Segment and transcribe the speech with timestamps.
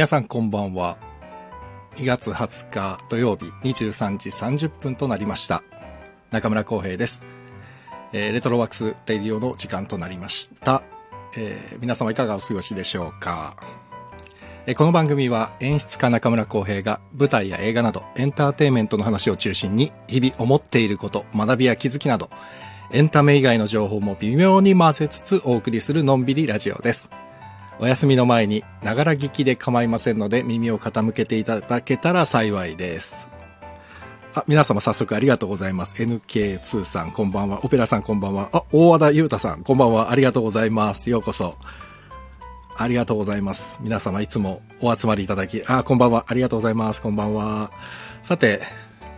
[0.00, 0.96] 皆さんこんばんは。
[1.96, 5.62] 2月20日土曜日23時30分となりました。
[6.30, 7.26] 中村浩平です。
[8.14, 10.82] えーレトロワークスレディオの時間となりました。
[11.36, 13.56] えー皆様いかがお過ごしでしょうか、
[14.64, 22.30] えーこの番組は演出家中村浩平が舞台や映画などエンターテインメントの話を中心に日々思っていること、学びや気づきなど
[22.90, 27.10] エンタメ以外の情報も微妙に混ぜつつお送りするのんびりラジオです。
[27.82, 33.30] お休みの前に、ながら聞きで構いませんので、耳を傾けていただけたら幸いです。
[34.34, 35.96] あ、皆様早速ありがとうございます。
[35.96, 37.64] NK2 さん、こんばんは。
[37.64, 38.50] オペラさん、こんばんは。
[38.52, 40.12] あ、大和田裕太さん、こんばんは。
[40.12, 41.08] ありがとうございます。
[41.08, 41.56] ようこそ。
[42.76, 43.78] ありがとうございます。
[43.80, 46.26] 皆様いつもお集まりいただき、あ、こんばんは。
[46.28, 47.00] ありがとうございます。
[47.00, 47.72] こんばんは。
[48.22, 48.60] さて、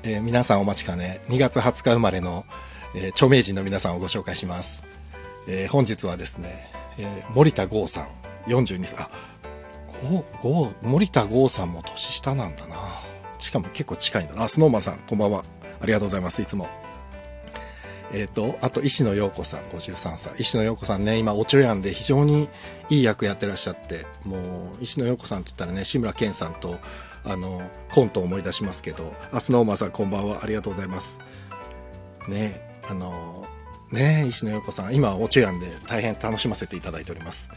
[0.04, 2.46] えー皆さんお待ちかね、2月20日生まれの、
[2.94, 4.84] えー著名人の皆さんをご紹介します。
[5.48, 8.08] えー本日はですね、え森田剛さん、
[8.46, 8.98] 42歳。
[8.98, 9.10] あ、
[10.02, 12.76] ゴー、ゴー、森田剛さんも年下なんだな。
[13.38, 14.48] しかも結構近いんだな。
[14.48, 15.44] スノーマンさん、こんばんは。
[15.80, 16.68] ありがとうございます、いつも。
[18.12, 20.32] えっ、と、あと、石野陽子さん、53歳。
[20.38, 22.48] 石野陽子さんね、今、おちょやんで非常に
[22.90, 24.36] いい役やってらっしゃって、も
[24.78, 26.78] う、石野陽子さんって言ったらね、志村けんさんと、
[27.24, 30.40] あの、コントを思い出しますけど、あ、スノーマンさん、こんばんは。
[30.42, 31.20] ありがとうございます。
[32.28, 33.46] ねあの
[33.90, 37.50] ね石野陽子さん今おちょやんで大変楽しませていただいております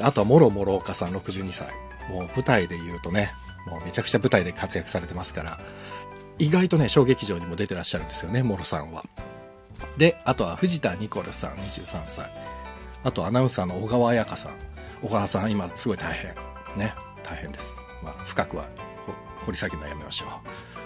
[0.00, 1.68] あとはもろもろ岡さん62歳。
[2.10, 3.32] もう舞台で言うとね
[3.66, 5.60] もうめちゃくちゃ舞台で活躍されてますから
[6.38, 9.04] 意外とね小劇場にも出てらっしゃるんですよねもろさんは。
[9.96, 12.30] であとは藤田ニコルさん23歳。
[13.04, 14.52] あとアナウンサーの小川彩香さん。
[15.02, 16.34] 小川さん今すごい大変。
[16.76, 17.80] ね大変です。
[18.02, 18.68] まあ深くは
[19.44, 20.28] 掘り下げるのやめましょう。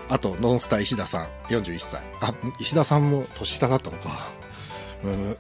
[0.09, 2.03] あと、ノンスター石田さん、41歳。
[2.21, 4.29] あ、石田さんも年下だったのか。
[5.03, 5.37] うん、うん。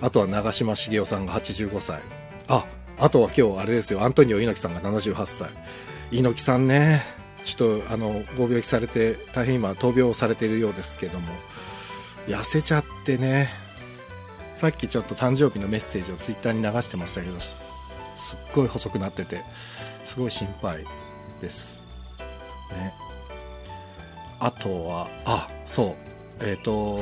[0.00, 2.00] あとは長嶋茂雄さんが85歳。
[2.48, 2.64] あ、
[2.98, 5.50] あとは今日あれですよ、アントニオ猪木さんが78歳。
[6.10, 7.02] 猪木さんね、
[7.42, 11.28] ちょっとあの、ご病気されて、大変今闘病されているようですけども、
[12.26, 13.50] 痩せちゃってね、
[14.54, 17.54] さっきちょっと誕生日のメッセージをツイッターに流してましたけど、す
[18.34, 19.42] っごい細くなってて、
[20.04, 20.84] すごい心配
[21.40, 21.80] です。
[22.72, 22.92] ね。
[24.40, 26.07] あとは、あ、そう。
[26.40, 27.00] えっ、と、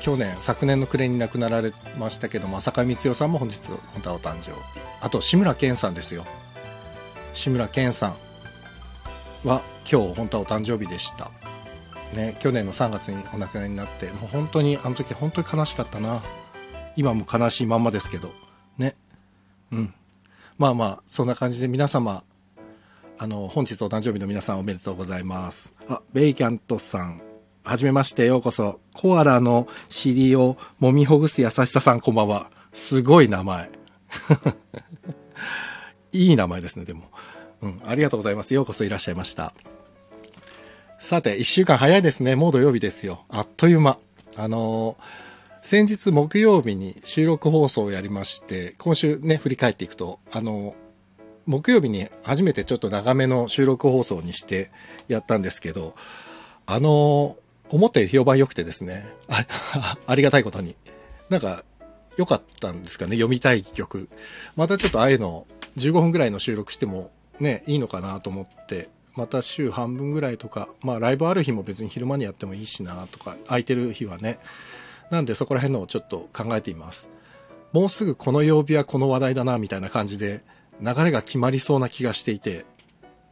[0.00, 4.52] 去年、昨年の暮れに亡くなられましたけども、浅香光代さんも本日、本当はお誕生。
[5.00, 6.26] あと、志村けんさんですよ。
[7.32, 11.30] 志村けんさんは、今日、本当はお誕生日でした。
[12.12, 16.22] ね、去年の3月にお亡くなりになって、もう本当に、あの時本当に悲しかったな。
[16.96, 18.32] 今も悲しいまんまですけど、
[18.78, 18.96] ね。
[19.72, 19.94] うん。
[20.58, 22.22] まあまあ、そんな感じで皆様、
[23.18, 25.72] あの、本日お誕生日の皆さんおめでとうございます。
[25.88, 27.33] あ、ベイキャントさん。
[27.64, 28.78] はじめまして、ようこそ。
[28.92, 32.50] コアラの尻を揉みほぐす優しささん、こんばんは。
[32.74, 33.70] すごい名前。
[36.12, 37.04] いい名前ですね、でも。
[37.62, 38.52] うん、ありがとうございます。
[38.52, 39.54] ようこそいらっしゃいました。
[41.00, 42.36] さて、一週間早いですね。
[42.36, 43.24] もう土曜日ですよ。
[43.30, 43.98] あっという間。
[44.36, 45.24] あのー
[45.62, 50.74] 先日木曜日に収録放送をやりまして、今週ね、振り返っていくと、あのー
[51.46, 54.70] 木曜日に初めてちょっと長めの収録放送にして
[55.08, 55.94] やったんですけど、
[56.66, 57.36] あの、
[57.74, 60.76] 思ったより評判良くてですね、あ ありがたいことに。
[61.28, 61.64] なんか、
[62.16, 64.08] 良かったんですかね、読みたい曲。
[64.54, 74.38] またちょっとああいうの、15分ぐらいの収録してもね、いいのかなと思って、また週半分ぐらいとか、まあライブある日も別に昼間にやってもいいしなとか、空いてる日はね。
[75.10, 77.10] なんでそこら辺のをちょっと考えています。
[77.72, 80.44] もうすぐこの曜日はこの話題だな、みたいな感じで、
[80.80, 82.66] 流れが決まりそうな気がしていて、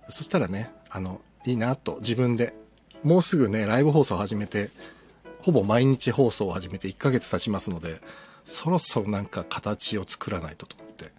[0.09, 2.55] そしたらね、あの、いいなと自分で、
[3.03, 4.71] もうすぐね、ライブ放送を始めて、
[5.41, 8.01] ほぼ毎日放送を始めて1ヶ月経ちますので、
[8.45, 11.11] そろそろなんか形を作らないとと思って。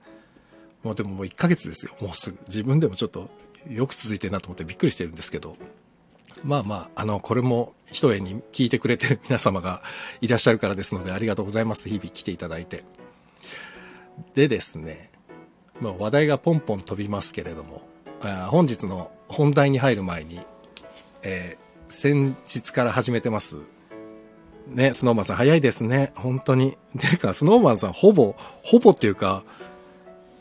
[0.83, 2.39] もうでももう1ヶ月ですよ、もうすぐ。
[2.47, 3.29] 自分でもちょっと
[3.69, 5.55] よく続いてるなと思ってびっくりしてるんですけど。
[6.43, 9.81] まあまあ、あの、これも一重に聞いてくれてる 皆様が
[10.19, 11.87] いらっしゃるからですので、ありがとうございます。
[11.87, 12.83] 日々来ていただいて。
[14.35, 15.09] でですね、
[15.79, 17.81] まあ、話題がポンポン飛びますけれども、
[18.21, 20.41] あ本日の本題に入る前に、
[21.23, 21.57] え
[21.93, 23.57] 先日から始めてます。
[24.67, 26.11] ね、スノーマンさん早いですね。
[26.15, 26.75] 本当に。
[26.97, 29.43] ていうか、スノーマンさんほぼ、ほぼっていうか、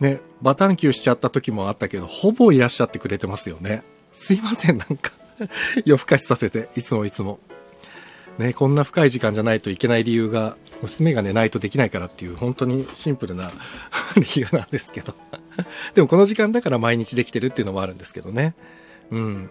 [0.01, 3.83] ね、バタンキューしちゃった時もあったけど、ほぼいらっしゃってくれてますよね。
[4.13, 5.13] すいません、なんか、
[5.85, 7.39] 夜更かしさせて、いつもいつも。
[8.39, 13.53] ね、こんな深い時間じゃないといけない理由が、娘が寝ないとできないからっていう、本当にシンプルな
[14.17, 15.15] 理由なんですけど。
[15.95, 18.55] でもこの時間だから毎日できてるっていうのもあるんですけどね。
[19.11, 19.51] うん。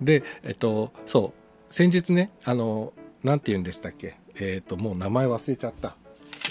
[0.00, 1.34] で、えっと、そ
[1.70, 2.92] う、先日ね、あの、
[3.22, 4.16] なんて言うんでしたっけ？
[4.36, 5.96] えっと、もう名前忘れちゃった。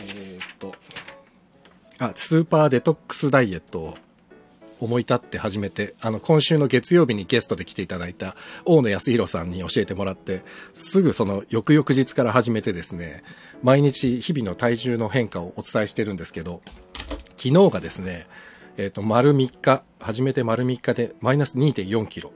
[0.05, 0.75] えっと、
[1.97, 3.97] あ、スーパーデトックスダイエットを
[4.79, 8.35] 思い立って始めて、あの、今週の月曜日にゲストで来ていただいた
[8.65, 10.43] 大野康弘さんに教えてもらって、
[10.73, 13.23] すぐその翌々日から始めてですね、
[13.63, 16.61] 毎日日々の体重の変化をお伝えしてるんですけど、
[17.35, 18.27] 昨日がですね、
[18.77, 22.31] えっ、ー、と、丸3日、初めて丸3日でマイナス2.4キロ。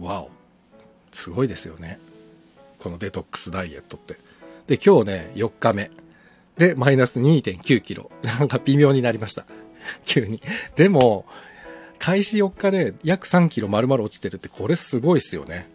[0.00, 0.30] わお。
[1.12, 1.98] すごいですよね。
[2.78, 4.16] このデトックスダイエットって。
[4.66, 5.90] で、今日ね、4日目。
[6.58, 8.10] で、マイナス2.9キロ。
[8.22, 9.46] なんか微妙になりました。
[10.04, 10.42] 急に。
[10.74, 11.26] でも、
[11.98, 15.68] 開始4日で約3キロ丸々落ちてるって、これすごいっすよね。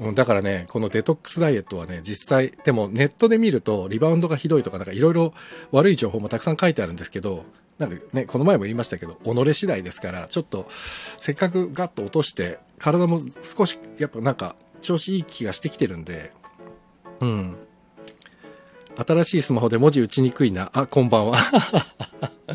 [0.00, 5.34] うん、だからね、このデトックスダイエットはね、実際、でもネットで見るとリバウンドがひどいとか、なんかいろいろ
[5.70, 7.44] 悪い情報もたくさん書いてあるんですけど、
[7.78, 10.66] なんかね、この前も言いましたけど、己次第ですから、ちょっと、
[11.18, 16.32] せっかくガッと落として、体も少し、やっぱなんか、調子いい気がしてきてるんで、
[17.20, 17.56] うん。
[18.96, 20.70] 新しいスマホで文字打ちにくいな。
[20.74, 21.38] あ、こんばんは。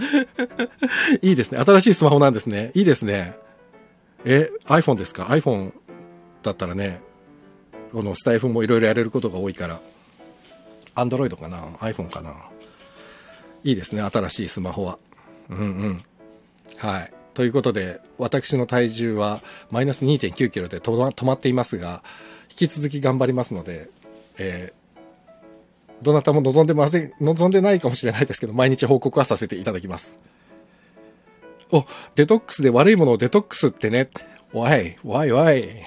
[1.22, 1.58] いいですね。
[1.60, 2.72] 新しいスマホなんですね。
[2.76, 3.36] いいですね。
[4.24, 5.74] え、iPhone ですか ?iPhone
[6.44, 7.02] だったらね、
[7.92, 9.80] このスタイフもいろいろやれることが多いから、
[10.96, 12.36] Android かな ?iPhone かな？
[13.64, 14.02] いいですね。
[14.02, 14.98] 新しいスマホは。
[15.50, 16.04] うんうん。
[16.78, 17.14] はい。
[17.34, 19.42] ということで、私の体重は
[19.72, 22.04] マイナス2.9キロで止まっていますが、
[22.50, 23.90] 引き続き頑張りますので、
[24.38, 30.20] えー、どなたも望んでません、望んでないかもしれないですけど、毎日報告はさせていただきます。
[31.72, 31.86] お、
[32.16, 34.10] デトックスで悪いものをデトックスってね。
[34.54, 35.84] わい、わいわい。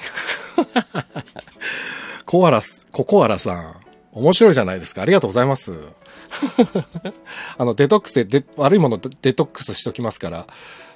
[2.27, 3.91] コアラス、ココアラさん。
[4.13, 5.03] 面白いじゃないですか。
[5.03, 5.73] ありがとうございます。
[7.59, 10.47] あの、デトックスで悪いものデトックスしときますから。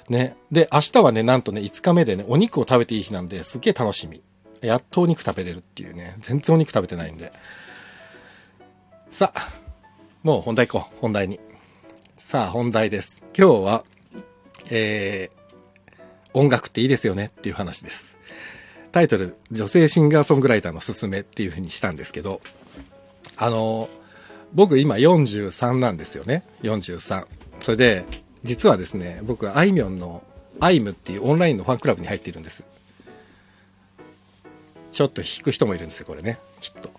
[0.09, 0.35] ね。
[0.51, 4.21] で、明日はね、なんとね、5日目でね、お肉を食べていい日なんで、すっげえ楽しみ。
[4.61, 6.15] やっとお肉食べれるっていうね。
[6.19, 7.31] 全然お肉食べてないんで。
[9.09, 9.49] さあ、
[10.23, 10.97] もう本題行こう。
[11.01, 11.39] 本題に。
[12.15, 13.23] さあ、本題です。
[13.37, 13.85] 今日は、
[14.69, 15.95] えー、
[16.33, 18.14] 音楽っていいですよねっていう話です。
[18.95, 22.39] タイトル、女性シンガーソングライターのすすめっていう風にしたんですけど、
[23.35, 23.89] あの、
[24.53, 26.45] 僕今43なんですよね。
[26.61, 27.27] 43。
[27.59, 28.05] それで、
[28.43, 30.23] 実はですね、僕あいみょんの
[30.61, 32.65] アイムっていうオンラインのファンクラブに入っているんです。
[34.93, 36.39] ちょっと引く人もいるんですよ、これね。
[36.61, 36.89] きっと。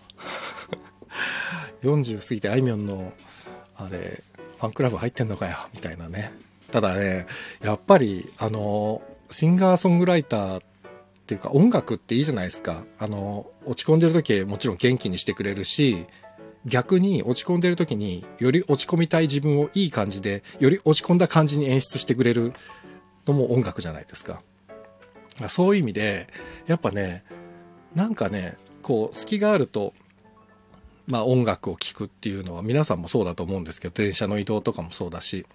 [1.83, 3.15] 40過ぎてあいみょんの、
[3.75, 4.23] あれ、
[4.61, 6.31] ファンクラブ入ってんのかよ、みたいなね。
[6.71, 7.27] ただね、
[7.63, 9.01] やっぱり、あの、
[9.31, 10.63] シンガーソングライター
[11.27, 12.85] っていうか音楽っていいじゃないですか。
[13.01, 16.07] あの、落ち込んでる時もちろん元気にしてくれるし、
[16.67, 22.53] 逆に落ち込んでる時により落ち込みたい自分をいい感じでより落ち込んだ感じに演出してくれる
[23.25, 24.43] のも音楽じゃないですか
[25.49, 26.29] そういう意味で
[26.67, 27.25] やっぱね
[27.95, 29.95] なんかねこう隙があると
[31.07, 35.47] まあ音楽を聴くっていうのは皆さんもそうだと思うんですけど電車の移動とかもそうだし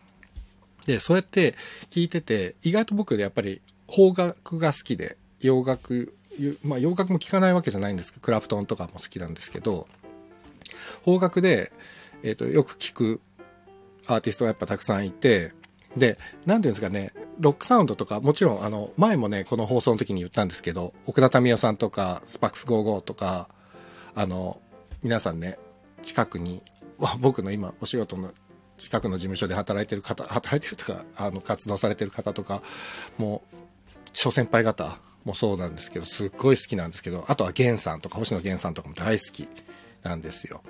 [0.86, 1.56] でそうやって
[1.90, 3.62] 聴いてて意外と僕やっぱり
[3.94, 6.14] 邦楽が好きで洋楽
[6.64, 9.88] まあ洋楽も聴かないわけじゃないんですけどクラプトンとかも好きなんですけど
[11.04, 11.72] 方角で、
[12.24, 13.22] えっ、ー、と、よく聞く
[14.08, 15.54] アーティストがやっぱたくさんいて、
[15.98, 23.50] で、なんていうんですかね、ロックサウンドとか、もちろん、あの、前もね、この放送の時に言ったんですけど、奥田民生さんとか、スパックス55とか、
[24.16, 24.62] あの、
[25.04, 25.58] 皆さんね、
[26.04, 26.62] 近くに、
[27.20, 28.32] 僕の今、お仕事の
[28.78, 32.62] 近くの事務所で働いてる方、働いてるとか、あの、活動されてる方とか、
[33.18, 33.58] もう、
[34.14, 39.48] 諸先輩方もそうなんですけど、すっごい好きなんですけど、あとは源さんとか、星野源さんとかも大好き
[40.04, 40.62] なんですよ。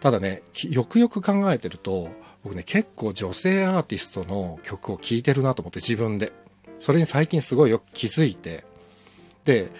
[0.00, 2.10] ただね、よくよく考えてると、
[2.42, 6.32] 僕ね、結構女性アーティストの曲を聴いてるなと思って自分で。
[6.78, 8.64] それに最近すごいよく気づいて。
[9.44, 9.70] で、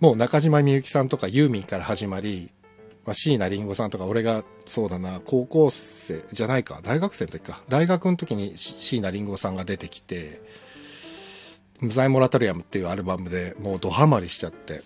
[0.00, 2.50] もう中島みゆきさんとかユーミンから始まり、
[3.06, 10.42] まあ、椎名林檎さんとか俺がそうだな高校生じゃないか大学生の時か大学の時に椎名林檎さんが出てきて
[11.80, 14.82] 「無罪モラトリアム」っていうアルバムでもうドハマりしちゃって。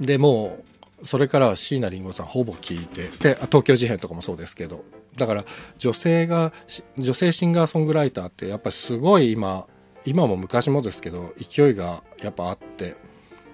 [0.00, 0.62] でも
[1.02, 3.08] うそれからは椎名林檎さんほぼ聞いて。
[3.20, 4.84] で東京事変とかもそうですけど。
[5.16, 5.44] だから
[5.76, 6.52] 女性が
[6.96, 9.66] 女性シンガーソングライターってやっぱりすごい今
[10.06, 12.96] 今も昔もですけど勢いがやっぱあって。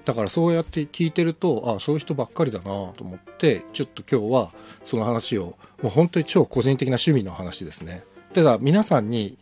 [0.05, 4.53] だからそうやって聞いてるとあそういう人ばっかりだなと思ってちょっと今日は
[4.85, 8.05] その話をもう本当に超個人的な趣味の話ですね。
[8.33, 9.37] ただ皆さんに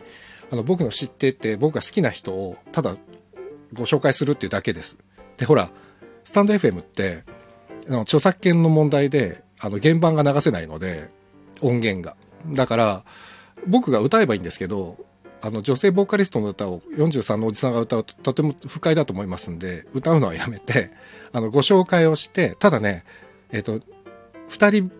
[0.55, 2.95] あの僕の知ってて僕が好きな人をただ
[3.73, 4.97] ご紹介するっていうだけです。
[5.37, 5.69] でほら
[6.25, 7.25] スタンド FM って
[7.89, 11.11] あの著作権の問題であの原版が流せないので
[11.61, 12.17] 音源が。
[12.47, 13.05] だから
[13.67, 14.97] 僕が歌えばいいんですけど
[15.43, 20.93] あの女性ボーカリストの歌を43のおじさんが歌うととても不快だと思いますんで歌うのはやめて
[21.33, 23.05] あのご紹介をしてただね
[23.51, 23.79] えっ、ー、と
[24.51, 24.93] 2人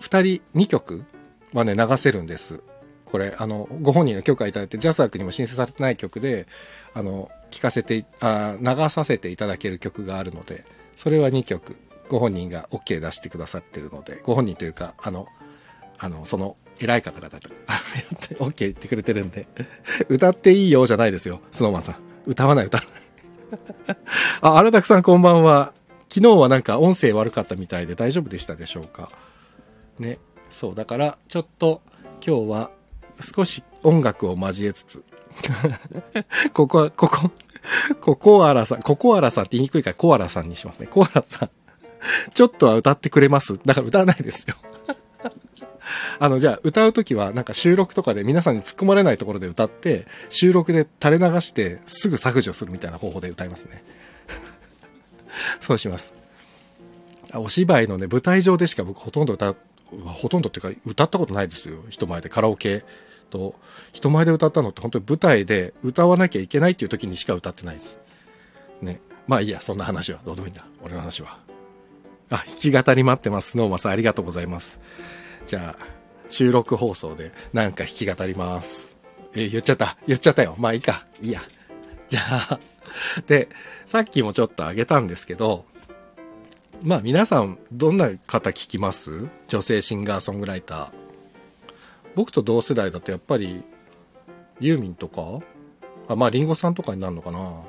[0.00, 1.04] 2人2曲
[1.52, 2.62] はね流せるんです。
[3.10, 6.46] これ、あの、ご本人の許可いただいて、ジャスラックにも申請されてない曲で、
[6.94, 10.64] あの、聴かせて、あ流させていただける曲があるので、
[10.96, 11.76] それは2曲、
[12.08, 15.26] ご本人が OK 出してくださってるので、ご本人というか、あの、
[15.98, 17.50] あの、その、偉い方々と、
[18.44, 19.46] OK 言ってくれてるんで、
[20.08, 21.96] 歌っていいよじゃないですよ、スノーマンさん。
[22.26, 23.96] 歌わない歌わない。
[24.40, 25.72] あ、荒拓さんこんばんは。
[26.12, 29.10] 昨日はなんか音声悪かったみたいで大丈夫でしたでしょうか？
[29.98, 30.18] ね。
[30.50, 31.82] そう、だからちょっと
[32.26, 32.70] 今日は
[33.20, 35.04] 少し音楽を交えつつ、
[36.52, 37.30] ここは、ここ、
[38.00, 40.86] ココアラさん、ココアラさんって言いにくいからコアラさんにしますね。
[40.86, 41.50] コアラさん。
[42.32, 44.56] ちょっとは歌ってくれますだから歌わないですよ。
[46.18, 53.84] あの、じゃあ歌うときはなんか収録とかで皆さんに突っ込まれないところで歌って、収録で垂れ流してすぐ削除するみたいな方法で歌いますね。
[55.60, 56.14] そうします。
[57.34, 59.54] お芝居のね、舞台上でしか僕ほとんど歌、
[60.04, 61.84] ほとんどっていうか歌ったことないですよ。
[61.90, 62.84] 人前でカラオケ
[63.30, 63.54] と、
[63.92, 67.98] 人前で歌ったのって本当に舞台で歌わなきゃいけないっていう時にしか歌ってないです。
[68.82, 69.00] ね。
[69.26, 70.66] まあいいや、そんな話はどうでもいいんだ。
[70.82, 71.38] 俺の話は。
[72.30, 73.56] あ、弾き語り待ってます。
[73.56, 74.80] ノーマさんありがとうございます。
[75.46, 75.86] じゃあ、
[76.28, 78.96] 収録放送でなんか弾き語ります。
[79.34, 79.96] え、言っちゃった。
[80.06, 80.54] 言っちゃったよ。
[80.58, 81.06] まあいいか。
[81.22, 81.42] いいや。
[82.08, 82.60] じゃあ、
[83.26, 83.48] で、
[83.86, 85.64] さっきもちょっとあげたんですけど、
[86.82, 89.28] まあ皆さんどんな方聞きます？
[89.48, 90.90] 女性シンガーソングライター。
[92.14, 93.62] 僕と同世代だとやっぱり
[94.60, 95.40] ユーミンとか
[96.08, 97.62] あまあリンゴさんとかになるのかな。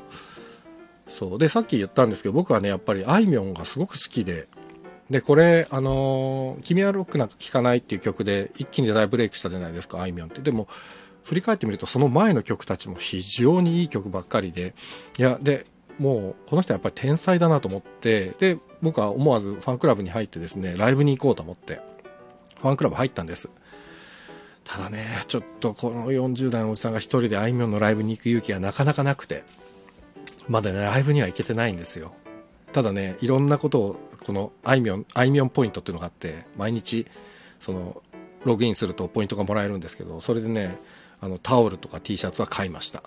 [1.07, 1.39] そう。
[1.39, 4.47] でさっき言ったんですけど僕はねやっぱりあいみょんがすごく好きで
[5.09, 10.41] でこれあのー「君はロックなんか聴かない」っていう曲で一気に大ブレイクしたじゃないですかあいみょんって。
[10.41, 10.67] でも
[11.23, 14.73] 振り返ってみるとその前の曲たちも非常にいい曲ばっかりで
[15.19, 15.65] いやで
[15.99, 21.79] もうこの人はやっぱり天才だなと思ってで僕は思わずファンクラブに入ってですねライブに行こうと思って
[22.59, 23.49] ファンクラブ入ったんです。
[24.71, 29.43] ただねちょっとこの40代のおじさんが一人であいみょんのライブに行く勇気がなかなかなくて
[30.47, 32.13] まだねライブには行けてないんですよ。
[32.71, 37.05] ただねいろんなことをこのあいみょんあいみょんポイントっていうのがあって毎日
[37.59, 38.01] その
[38.45, 40.79] ログインするとポイントがもらえるんですけどそれでね
[41.19, 43.03] あのタオルとか T シャツは買いました。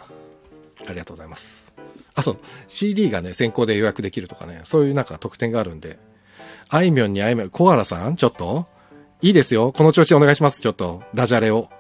[0.87, 1.73] ありがとうございます。
[2.15, 2.37] あと
[2.69, 5.99] CD がね先行で予約できるとかねそういうなんか特典があるんで
[6.69, 8.67] あいみょんにあいみょんコアラさんちょっと？
[9.25, 11.71] いいですよこの調子お願いしますちょっとダジャレを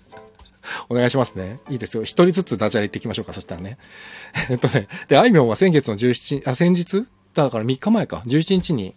[0.90, 1.60] お願いしますね。
[1.70, 2.02] いいですよ。
[2.02, 3.78] 一人ずつダジャレ行っていきましょうか、そしたらね。
[4.50, 7.06] えっとね、で、あいみょんは先月の17、あ、先日？
[7.32, 8.94] だから3日前か、11日に、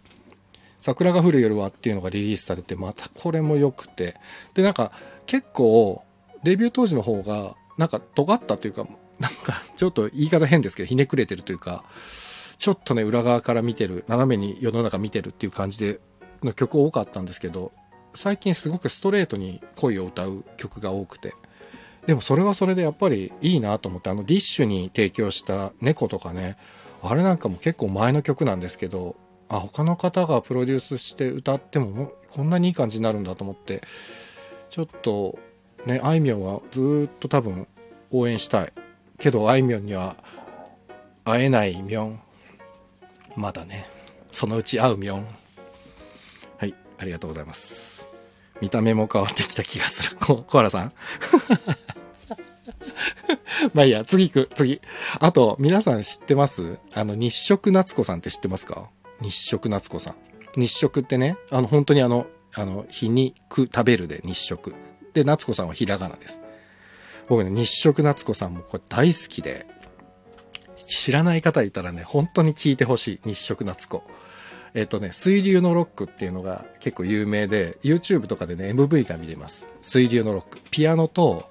[0.80, 4.16] 桜が降る夜はっていうのがリリースされて、またこれも良くて。
[4.54, 4.92] で、なんか、
[5.26, 6.04] 結構、
[6.44, 8.86] デビュー当時の方が、なんか尖ったというか、
[9.18, 11.86] なんか、ちょっと言い方変ですけど、ひねくれてるというか、
[12.58, 16.02] ちょっとね、裏側から見てる、斜めに世の中見てるっていう感じで、
[16.44, 17.72] の曲多かったんですけど、
[18.16, 21.34] 最近すごくストレートに恋を歌う曲が多くて、
[22.06, 26.58] でもそれはそれでやっぱりいいなと思って、あのディッシュに提供した猫とかね、
[27.04, 29.16] あれなんかも結構前の曲なんですけど、
[29.50, 33.82] あ、他の方がプロデュースして歌ってもこんなにいい感じになるんだと思って、
[34.70, 35.38] ちょっと
[35.86, 37.68] ね、あいみょんはずっと多分
[38.12, 38.74] 応援したい。
[39.20, 40.16] けどあいみょんには
[41.24, 42.22] 会えないみょん。
[43.36, 43.88] まだね、
[44.32, 45.28] そのうち会うみょん。
[47.02, 48.08] ありがとうございます。
[48.62, 50.18] 見た目も変わってきた気がする。
[50.18, 50.94] ココアラさん？
[53.74, 54.82] まあいいや、次行く、次。
[55.20, 56.78] あと、皆さん知ってます？
[56.94, 58.88] あの、日食夏子さんって知ってますか？
[59.20, 60.16] 日食夏子さん。
[60.60, 64.76] 日食ってね、あの、本当にあの、あの、日にく食べるで日食。
[65.14, 66.40] で、夏子さんはひらがなです。
[67.28, 69.66] 僕ね、日食夏子さんもこれ大好きで、
[70.76, 73.30] 知らない方いたらね、本当に聞いてほしい。
[73.30, 74.04] 日食夏子。
[74.74, 79.66] えっ、とね、水流のロックっていうのが結構有名で、YouTube とかでね、MV が見れます。
[79.82, 80.60] 水流のロック。
[80.72, 81.50] ピアノと、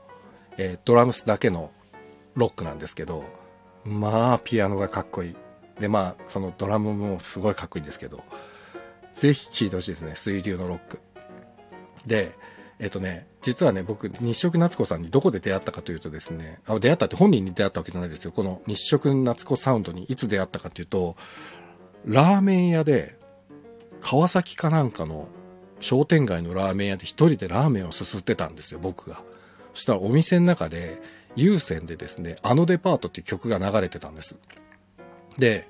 [0.56, 1.70] えー、ドラムスだけの
[2.34, 3.24] ロックなんですけど、
[3.84, 5.36] まあ、ピアノがかっこいい。
[5.78, 8.24] で、まあ、そのドラムもすごいかっこいいんですけど、
[9.12, 11.00] ぜひ聴いてほしいですね、水流のロック。
[12.06, 12.32] で、
[12.78, 18.32] えっ、とね、実はね、僕、日食夏子さんにどこで出会ったかというとですね、あ出会ったって本人に出会ったわけじゃないですよ。
[18.32, 21.16] この日食夏子サウンドにいつ出会ったかというと、
[22.04, 23.16] ラーメン屋で、
[24.00, 25.28] 川崎かなんかの
[25.80, 29.22] 商店街のラーメン屋で一人でラーメンをすすってたんですよ、僕が。
[29.74, 31.00] そしたらお店の中で、
[31.36, 34.36] 有線でですね、あのデパートっていう曲が流れてたんです。
[35.38, 35.68] で、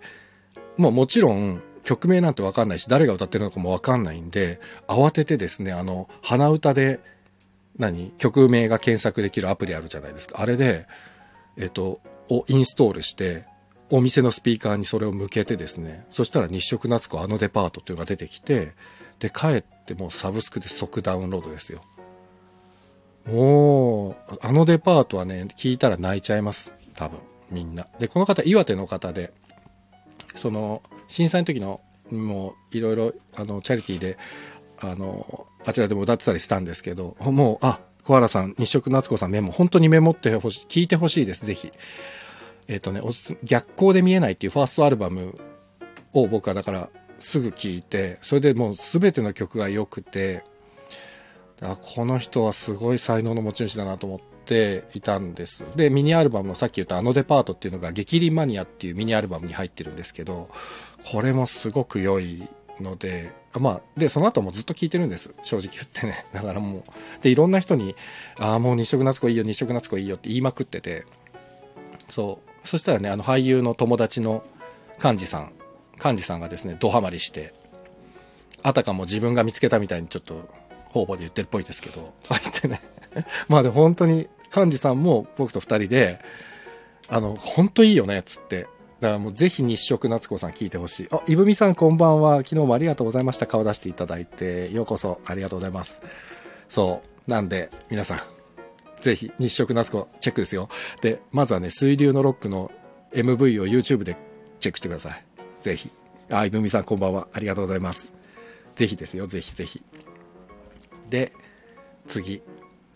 [0.76, 7.00] もうもちろん曲名なんてわかんないし、誰が歌ってるのかもわかんないんで、慌ててですね、あの、鼻歌で、
[7.78, 10.40] 何曲名が検索できるアプリあるじゃないですか。
[10.40, 10.86] あれで、
[11.56, 13.44] えっと、をインストールして、
[13.90, 18.72] お店のスピーカーにそれを向けてですね、そしたら日食夏子あのデパートっていうのが出てきて、
[19.18, 21.82] で、帰ってもうサブスクで即ダウンロードですよ。
[23.26, 26.72] もう、あのデパートはね、聞いたら泣いちゃいます。
[26.94, 27.18] 多分、
[27.50, 27.86] みんな。
[27.98, 29.32] で、この方、岩手の方で、
[30.36, 31.80] その、震災の時の、
[32.10, 34.18] もう、いろいろ、あの、チャリティーで、
[34.78, 41.70] あの、あちらでも歌ってたりしたんですけど、もう、あ、小原さん、日食夏子さんメモ、本当にメモってほしい、聞いてほしいです、ぜひ。
[42.70, 43.00] えっ、ー、とね、
[43.42, 45.36] 逆光で見えないっていうファーストアルバム
[46.12, 50.44] を僕はだからすぐ聞いて、それでもう全ての曲が良くて、
[51.60, 55.64] あこの人はすごい才能の持ち主だなと思っていたんです。
[55.76, 60.48] で、ミニアルバムのさっき言ったあのデパートっていうのが激鱗マニアっていうミニアルバムに入ってるんですけど、
[61.10, 62.48] これもすごく良い
[62.78, 65.34] ので、まあ、で、その後もずっと聞いてるんです。
[65.42, 66.24] 正直言ってね。
[66.32, 66.82] だからもう、
[67.20, 67.96] で、いろんな人に、
[68.38, 71.04] ああ、もう日食夏子いいよ、日食夏子いいよって言いまくってて、
[72.08, 72.49] そう。
[72.64, 74.44] そしたらね、あの俳優の友達の
[75.02, 75.52] 幹事さん、
[76.02, 77.52] 幹事さんがですね、ドハマりして、
[78.62, 80.48] あたかも自分が見つけたみたいにちょっと
[80.90, 82.80] 方々で言ってるっぽいですけど、と 言ってね。
[83.48, 86.18] まあで本当に、幹事さんも僕と二人で、
[87.08, 88.66] あの、本当いいよね、つって。
[89.00, 91.08] だからもうぜひ日食夏子さん聞いてほしい。
[91.10, 92.38] あ、いぶみさんこんばんは。
[92.38, 93.46] 昨日もありがとうございました。
[93.46, 94.70] 顔出していただいて。
[94.72, 96.02] ようこそありがとうございます。
[96.68, 97.30] そう。
[97.30, 98.20] なんで、皆さん、
[99.00, 100.68] ぜひ日食夏子チェックですよ。
[101.00, 102.70] で、まずはね、水流のロックの
[103.12, 104.16] MV を YouTube で
[104.60, 105.24] チェックしてください。
[105.62, 105.90] ぜひ。
[106.30, 107.28] あ、いぶみさんこんばんは。
[107.32, 108.14] ありがとうございます。
[108.76, 109.26] ぜひですよ。
[109.26, 109.82] ぜひぜひ。
[111.08, 111.32] で、
[112.06, 112.42] 次。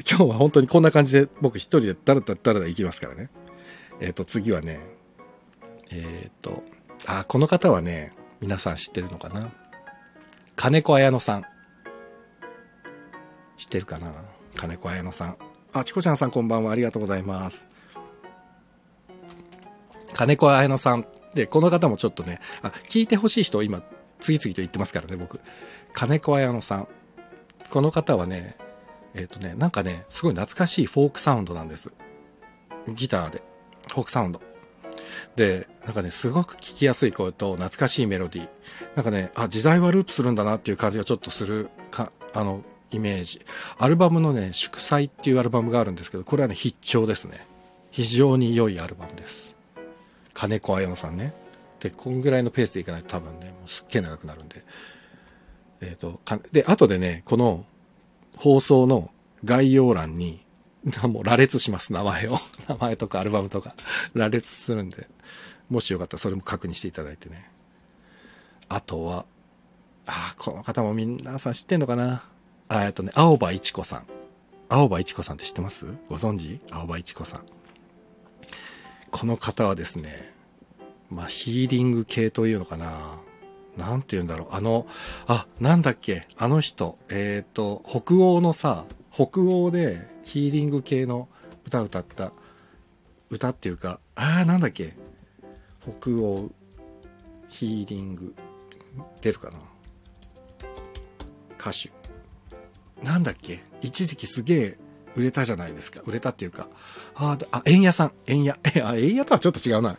[0.08, 3.30] 今日は本当にこんな感じで僕一人でダラダラダラダ行きますからね。
[4.00, 4.80] えっ、ー、と、次はね、
[5.90, 6.62] えっ、ー、と、
[7.06, 9.52] あ、この方はね、皆さん知ってるのかな？
[10.56, 11.44] 金子綾乃さん。
[13.56, 14.12] 知ってるかな？
[14.56, 15.36] 金子綾乃さん。
[15.74, 16.70] あ、チコちゃんさんこんばんは。
[16.70, 17.66] ありがとうございます。
[20.12, 21.04] 金子綾乃さん。
[21.34, 23.82] で、この方もちょっとね、あ、聞いてほしい人今、
[24.20, 25.40] 次々と言ってますからね、僕。
[25.92, 26.88] 金子綾乃さん。
[27.70, 28.56] この方はね、
[29.14, 31.92] えっ、ー、とね、なんかね、すごい懐かしいフォークサウンドなんです。
[32.88, 33.42] ギターで。
[33.88, 34.40] フォークサウンド。
[35.34, 38.48] で、なんかね、すごく聞きやすい声と懐かしいメロディー。
[38.94, 42.62] なんかね、あ、時代はループするんだなっていう感じがちょっとするか、あの、
[42.94, 43.44] イメージ。
[43.78, 47.46] アルバムのね、祝祭っていうアルバムがあるんですけど、これはね、必聴ですね。
[47.90, 49.56] 非常に良いアルバムです。
[50.32, 51.32] 金子綾乃さんね。
[51.80, 54.64] で、こんぐらいのペースでいかないと多分ね、もうすっげえ長くなるんで。
[55.80, 57.64] えっ、ー、と、か、で、後でね、この
[58.36, 59.10] 放送の
[59.44, 60.42] 概要欄に、
[61.08, 62.38] もう羅列します、名前を。
[62.68, 63.74] 名前とかアルバムとか、
[64.14, 65.08] 羅列するんで、
[65.70, 67.50] もしよかったらそれも確認していただいてね。
[68.68, 69.26] あとは、
[70.06, 72.24] ああ、この方も皆さん知ってんのかな、
[72.70, 74.06] えっとね、青葉一子さん。
[74.68, 75.86] 青葉一子さんって知ってます？
[76.08, 76.60] ご存知？
[76.70, 77.46] 青葉一子さん。
[79.10, 80.32] この方はですね、
[81.10, 83.20] まあ、ヒーリング系というのかな。
[83.76, 84.48] なんて言うんだろう。
[84.50, 84.86] あの、
[85.26, 91.28] あ、なんだっけ、あの人、えっ、ー、と、北欧のさ、北欧でヒーリング系の
[91.66, 92.32] 歌歌った、
[93.30, 94.94] 歌っていうか、あー、なんだっけ、
[95.80, 96.50] 北欧、
[97.48, 98.34] ヒーリング、
[99.20, 99.58] 出るかな？
[101.58, 101.90] 歌手。
[103.02, 103.62] なんだっけ？
[103.82, 104.78] 一時期すげえ
[105.16, 106.00] 売れたじゃないですか。
[106.06, 106.68] 売れたっていうか。
[107.14, 108.12] あ、あ、円屋さん。
[108.26, 108.58] 円屋。
[108.74, 109.96] え、あ、円屋とはちょっと違うな。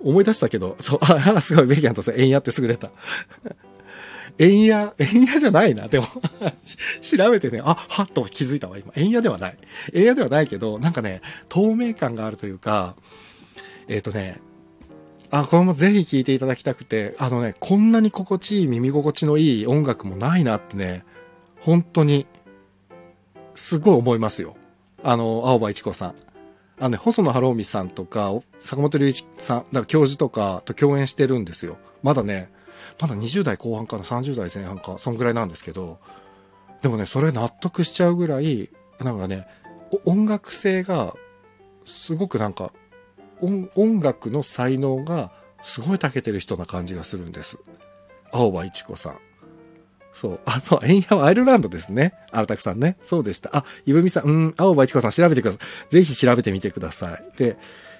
[0.00, 2.90] 思い出したけど、そう、 あ、すごい、ベキャンとさ、円屋ってすぐ出た。
[4.38, 5.88] 円屋、円屋じゃないな。
[5.88, 6.06] でも
[7.02, 8.92] 調べてね、あ、はっと気づいたわ、今。
[8.96, 9.58] 円屋ではない。
[9.92, 12.96] 円屋ではないけど、なんかね、透明感があるというか、
[13.88, 14.40] えっ、ー、とね、
[15.30, 21.04] あ、これもぜひ聴いていただきたくて、あのね、こんなに心地いい、耳心地のいい音楽もないなってね、
[21.60, 22.26] 本当に、
[23.54, 24.56] すごい思いますよ。
[25.02, 26.14] あの、青葉一子さん。
[26.78, 31.76] あのね、細野晴臣さんとか、坂本龍一さん、だから教授とかと共演してるんですよ。
[32.02, 32.50] まだね、
[32.98, 35.98] まだ20代後半かな、30代前半か、そんぐらいなんですけど、
[36.80, 39.46] でもね、それ納得しちゃうぐらい、なんかね、
[40.06, 41.14] 音楽性が、
[41.84, 42.72] すごくなんか、
[43.42, 47.58] 音楽の才能がすごい長けてる人な感じがするんです。
[48.32, 49.29] 青葉一子さん。
[50.12, 50.40] そう。
[50.44, 50.80] あ、そう。
[50.84, 52.14] 円屋はアイルランドですね。
[52.32, 52.96] 荒拓さんね。
[53.04, 53.50] そうでした。
[53.52, 55.92] あ、いぶみさん、うん、青葉一子さん調べてください。
[55.92, 57.38] ぜひ調べてみてください。
[57.38, 57.56] で、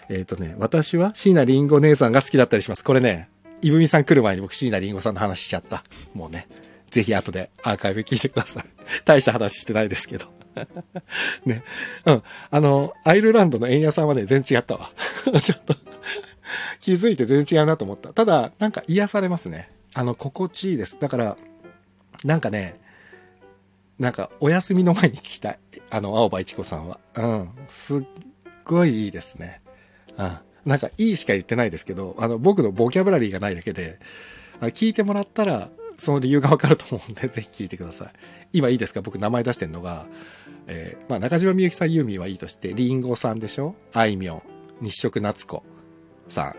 [0.08, 2.84] えっ、ー、とね、私は椎名林檎姉さんが好きだったりします。
[2.84, 3.30] これね、
[3.62, 5.84] いぶみさん来る前に僕椎名林檎さんの話しちゃった。
[6.14, 6.48] もうね。
[6.90, 8.64] ぜひ後でアーカイブ聞いてください。
[9.06, 10.26] 大した話してないですけど。
[11.46, 11.62] ね。
[12.04, 12.22] うん。
[12.50, 14.90] あの、アイルランドの円屋さんはね、全然違ったわ。
[15.40, 15.74] ちょっと
[16.80, 18.12] 気づいて全然違うなと思った。
[18.12, 19.70] ただ、なんか癒されますね。
[19.94, 20.98] あの、心地いいです。
[21.00, 21.36] だから、
[22.24, 22.80] なんかね、
[23.98, 25.58] なんかお休みの前に聞きたい。
[25.90, 26.98] あの、青葉一子さんは。
[27.16, 27.50] うん。
[27.68, 28.02] すっ
[28.64, 29.60] ごいいいですね。
[30.16, 30.38] うん。
[30.64, 33.98] なんかいいしか言ってないですけど、あの、僕のボキャブラリーがないだけで、
[34.60, 38.08] あ聞いてもらったら、その理由がわかると思うんで、 ぜひ聞いてください。
[38.52, 39.00] 今いいですか？
[39.02, 40.06] 僕名前出してるのが、
[40.66, 43.74] えー、まあ中島みゆきさんユーミンはいいとして、りんごさんでしょ？
[43.92, 44.42] あいみょん、
[44.80, 45.62] 日食夏子
[46.28, 46.54] さん、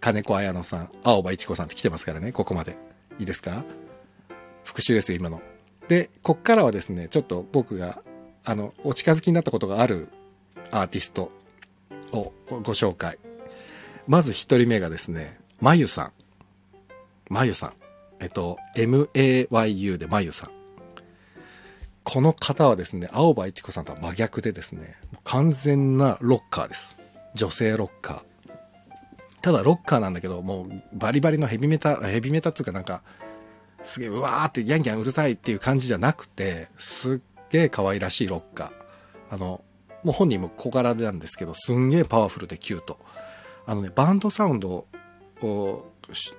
[0.00, 2.76] 金子綾乃さん、青葉一子さんって来てますからね、ここまで。
[3.18, 3.64] いいですか？
[4.70, 5.42] 復習ですよ、今の。
[5.88, 8.04] で、こっからはですね、ちょっと僕が、
[8.44, 10.06] あの、お近づきになったことがある
[10.70, 11.32] アーティスト
[12.12, 13.18] をご紹介。
[14.06, 16.12] まず一人目がですね、まゆさん。
[17.28, 17.72] まゆさん。
[18.20, 20.50] えっと、MAYU でまゆさん。
[22.04, 26.96] この方はですね、青葉一子さんとは真逆でですね、完全なロッカーです。
[27.34, 28.22] 女性ロッカー。
[29.42, 33.02] ただロッカーなんだけど、もうバリバリのヘビメタ、ヘビメタっていうかなんか、
[33.84, 38.72] すげえうわーってギャンギャンうるさいっていう感じじゃなくて、すっげえ可愛らしいロッカー。
[39.30, 39.62] あの、
[40.02, 42.98] もう本人も小柄なんですけど、すんげえパワフルでキュート。
[43.66, 44.86] あのね、バンドサウンド
[45.42, 45.86] を、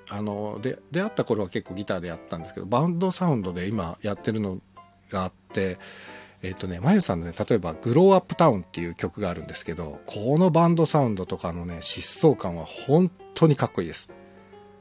[0.09, 4.59] あの、で、出会った頃は結構ギターでやったんですけど、バンドサウンドで今やってるの
[5.09, 5.77] があって、
[6.43, 14.09] えっ、とね、まゆさんのね、例えば、グローアップタウンっていう曲があるんですけど、このバンドサウンドとかのね、疾走感は本当にかっこいいです。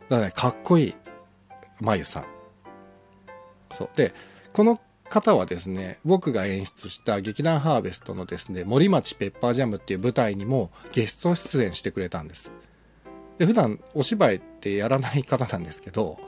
[0.09, 0.95] だからね、かっこいい、
[1.81, 2.40] まゆさん。
[3.71, 3.89] そう。
[3.97, 4.15] で、
[4.53, 12.51] この方はですね、僕が演出した劇団ハーベストのですね、森町ペッパージャムっていう舞台にもゲスト出演してくれたんです。
[13.39, 16.19] で、普段お芝居ってやらない方なんですけど、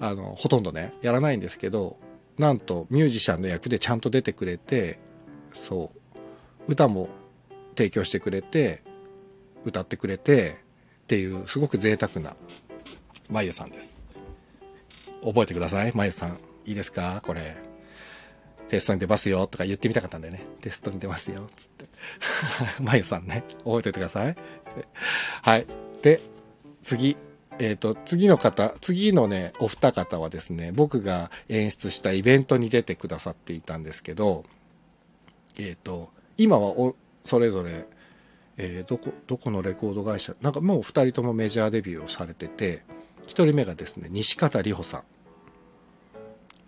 [0.00, 1.96] あの、ほとんどね、やらないんですけど、
[2.38, 4.98] なんとミュージシャンの役でちゃんと出てくれて
[5.52, 5.90] そ
[6.68, 7.08] う歌も
[7.76, 8.82] 提供してくれて
[9.64, 10.58] 歌ってくれて
[11.02, 12.36] っていうすごく贅沢な
[13.28, 14.00] まゆさんです
[15.24, 16.38] 覚えてくださいまゆさん
[16.68, 17.20] いいですか？
[17.24, 17.56] これ。
[18.68, 20.44] テストに出ますよとか言ってみたかったんでね。
[20.60, 21.86] テストに出ますよつって。
[22.82, 23.42] まゆさんね。
[23.48, 24.36] 覚えておいてください。
[25.42, 25.66] はい。
[26.02, 26.20] で
[26.82, 27.16] 次。
[27.58, 34.44] えっ、ー、と、次の方、次のね、お二方はですね、僕が演出したイベントに出てくださっていたんですけど、
[35.58, 37.86] えっ、ー、と、今はお、それぞれ、
[38.58, 42.82] えー、どこ、どこのレコード会社、なんかもう二人ともメジャーデビューをされてて、
[43.26, 45.02] 一人目がですね、西方里穂さん。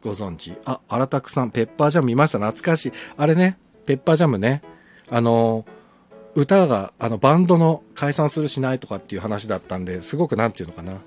[0.03, 0.57] ご存知？
[0.65, 2.93] あ、荒拓さん、ペッパージャム見ました懐かしい。
[3.17, 4.63] あれね、ペッパージャムね。
[5.11, 5.67] あの
[6.37, 11.01] 歌があのバンドの解散するしないとかっていう話だったんですごく何て言うのかな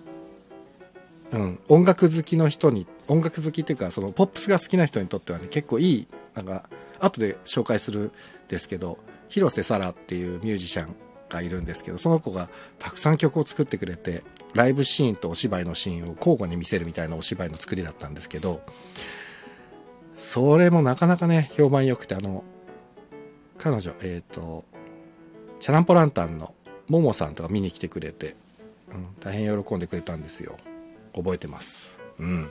[1.39, 8.11] うん音楽好きの人に音楽好きっていうかそのポップスが好きな人にとってはね結構いいなんか後で紹介する
[8.49, 8.97] ですけど
[9.29, 10.93] 広瀬沙羅っていうミュージシャン
[11.29, 18.61] がいるんですけどその子がたくさん曲を作ってくれてライブシーンとお芝居のシーンを交互に見せるみたいなお芝居の作りだったんですけど
[20.17, 22.43] それもなかなかね評判良くてあの
[23.57, 24.63] 彼女えっ、ー、と
[25.59, 26.53] チャランポランタンの
[26.87, 28.35] ももさんとか見に来てくれて、
[28.91, 30.57] うん、大変喜んでくれたんですよ。
[31.15, 31.97] 覚えてます。
[32.19, 32.49] うん。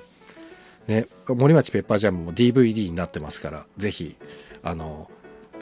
[0.86, 4.16] ね森町ペッパージャムも DVD になってますからぜひ
[4.64, 5.08] あの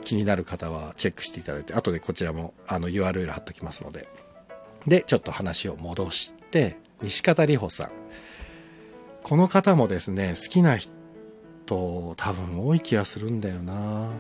[0.03, 4.09] 気になる方はチェックしていただいて後でこちらもあの URL 貼っときますので。
[4.87, 7.91] でちょっと話を戻して西方里穂さん
[9.23, 10.93] この方もですね好きな人
[12.17, 14.13] 多分多い気がするんだよな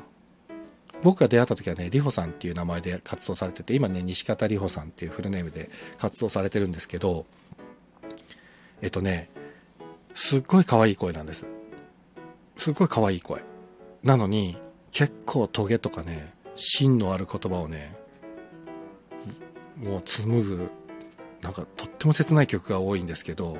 [1.02, 7.26] 僕が出会った時はね、リホさんっていう名前で活動されてて、今ね、西方リホさんっていうフルネームで活動されてるんですけど、
[8.82, 9.30] えっとね、
[10.14, 11.46] すっごい可愛い声なんです。
[12.56, 13.42] すっごい可愛い声。
[14.02, 14.58] なのに、
[14.90, 17.96] 結構トゲとかね、芯のある言葉をね、
[19.80, 20.70] もう紡ぐ、
[21.42, 23.58] なんかとっても切ない曲が多いんですけど、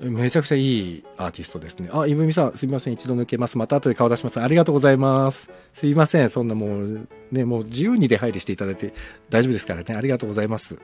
[0.00, 1.88] めちゃくちゃいいアーティストですね。
[1.92, 2.94] あ、いぶみさん、すみません。
[2.94, 3.56] 一度抜けます。
[3.58, 4.40] また後で顔出します。
[4.40, 5.48] ありがとうございます。
[5.72, 6.30] すいません。
[6.30, 8.92] そんなもう、ね、もう自由に出入りしていただいて
[9.30, 9.94] 大丈夫ですからね。
[9.94, 10.78] ありがとうございます。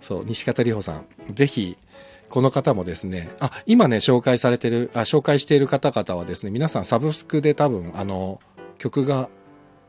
[0.00, 1.06] そう、西方里穂さん。
[1.34, 1.76] ぜひ、
[2.28, 8.40] この方もですね、あ、今ね、紹介されてる、あ、紹介している方々はですね、皆さんサブスクで多分、あの、
[8.78, 9.28] 曲が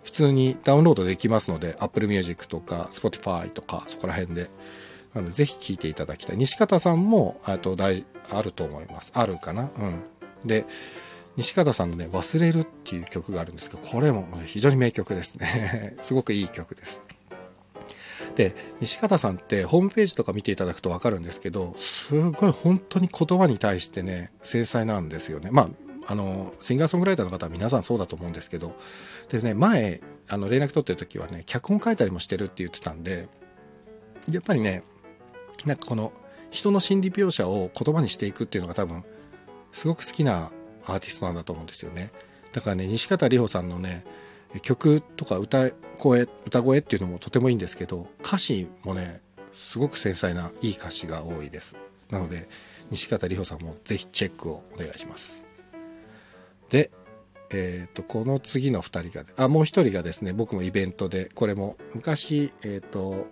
[0.07, 4.49] 普通にダウンロードできますので、Apple Music とか Spotify とか、そこら辺で。
[5.13, 6.37] なので、ぜひ聴いていただきたい。
[6.37, 9.11] 西方さんも、と大、あると思います。
[9.13, 9.63] あるかな？
[9.63, 10.47] うん。
[10.47, 10.65] で、
[11.35, 15.97] 西方さんのね、忘れるっていう曲があるんですけど、これも非常に名曲ですね。
[15.99, 17.01] すごくいい曲です。
[18.35, 25.49] で、西方さんってホームページとか見ていただくとわかるんですけど、すごい本当に言葉に対してね、繊細なんですよね。
[25.51, 25.69] まあ、
[26.07, 28.75] あの、シンガーソングライターの方は皆さんそうだと思うんですけど、
[29.29, 33.27] でね、前、あの、連絡取ってる時はね、脚本書いたりもしてるって言ってたんで、
[34.31, 34.83] やっぱりね、
[35.65, 36.11] なんかこの
[36.51, 39.03] 人の心理描写を言葉にしていくっていうのが多分
[39.71, 40.51] すごく好きな
[40.85, 42.11] アーティストなんだと思うんですよね。
[42.53, 44.05] だからね西方里穂さんのね
[44.61, 49.21] 曲とか歌声歌声っていうのもとてもいいんですけど歌詞もね
[49.53, 51.75] すごく繊細ないい歌詞が多いです。
[52.09, 52.47] なので
[52.89, 55.46] 西方里穂さんもぜひチェックをお願いします。
[56.69, 56.91] で
[57.49, 63.27] えっ、とこの次の2人があもう1人がですね僕もイベントでこれも昔えっ、と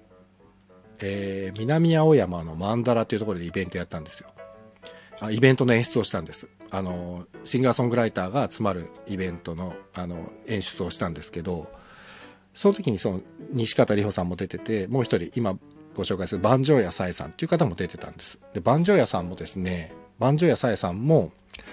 [1.00, 4.30] えー、南青山のマンダラというところでイベントやったんですよ。
[5.20, 6.48] あイベントの演出をしたんです。
[6.72, 11.72] あのシンガーソングライターが集まるイベントのあの演出をしたんですけど
[12.54, 13.22] その時にその
[13.52, 15.58] 西方里穂さんも出ててもう一人今
[15.94, 18.40] ご紹介する万丈屋さえさんっていう方も出てたんです。
[18.54, 21.32] で万丈屋さんもですね万丈屋さえさんも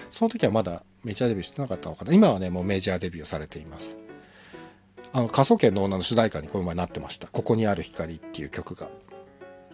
[0.09, 3.97] その時はまだメジャーデビューしてなかったのかな今はねもうメジャーデビューされています
[5.11, 8.89] あの科捜研の女の主題歌にこの前なってました「ここにある光」っていう曲が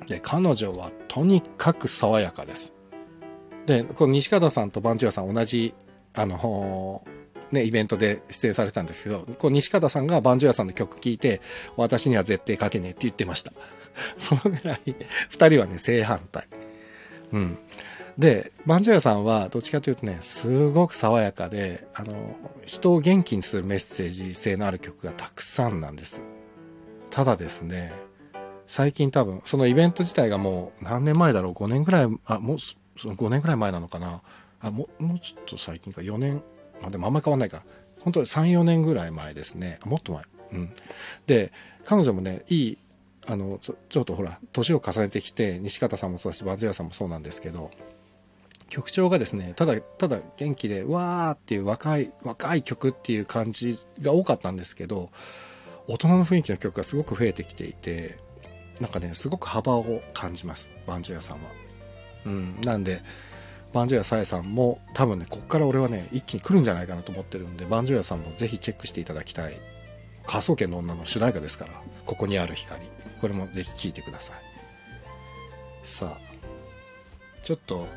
[0.07, 2.73] で彼女はとにかく爽やかです
[3.65, 5.73] でこの西方さんと万丈屋さん同じ
[6.13, 7.03] あの
[7.51, 11.41] ね、イベントで出演されたんですけど、こう西方さんがバンジョ屋さんの曲聴いて、
[11.77, 13.51] 私には絶対書けねえって言ってました。
[14.17, 14.81] そのぐらい、
[15.29, 16.47] 二人はね、正反対。
[17.31, 17.57] うん。
[18.19, 26.21] で、バンジョ屋さんはどっちかというとね、すごく爽やかで、あの、人を元気にするメッセージ性のある曲がたくさんなんです。
[27.12, 27.93] ただですね、
[28.67, 32.58] 最近多分、そのイベント自体がもう何年前だろう ?5 年ぐらい、あ、もう、
[32.99, 34.21] その5年ぐらい前なのかな？
[34.60, 36.43] あ、もう、もうちょっと最近か、4年、
[36.84, 37.63] あでもあんまり変わんないか。
[38.01, 39.79] 本当に3、4年ぐらい前ですね。
[39.86, 40.23] もっと前。
[40.51, 40.73] うん。
[41.25, 41.53] で、
[41.86, 42.77] 彼女もね、いい、
[43.27, 47.71] あの、ちょちょっとほら、年を重ねてきて、西方さんもそうだし、バンジョアさんもそうなんですけど、
[48.69, 55.10] 曲調がですね、ただ、ただ元気で、わーっていう若い、若い曲っていう感じが多かったんですけど、
[55.88, 58.17] 大人の雰囲気の曲がすごく増えてきていて、
[58.79, 61.49] なんかね、すごく幅を感じます、バンジョアさんは。
[62.25, 62.62] うん。
[62.62, 63.01] なんで、
[63.73, 69.53] バンジョヤさえさんも多分ねこっから俺はね一気に来るんじゃないかなと思ってるんでバンジョヤさんもぜひチェックしていただきたい
[70.25, 71.73] 科捜研の女の主題歌ですから
[72.05, 72.82] ここにある光
[73.21, 74.36] これもぜひ聴いてください
[75.84, 76.29] さあ
[77.43, 77.88] ちょっと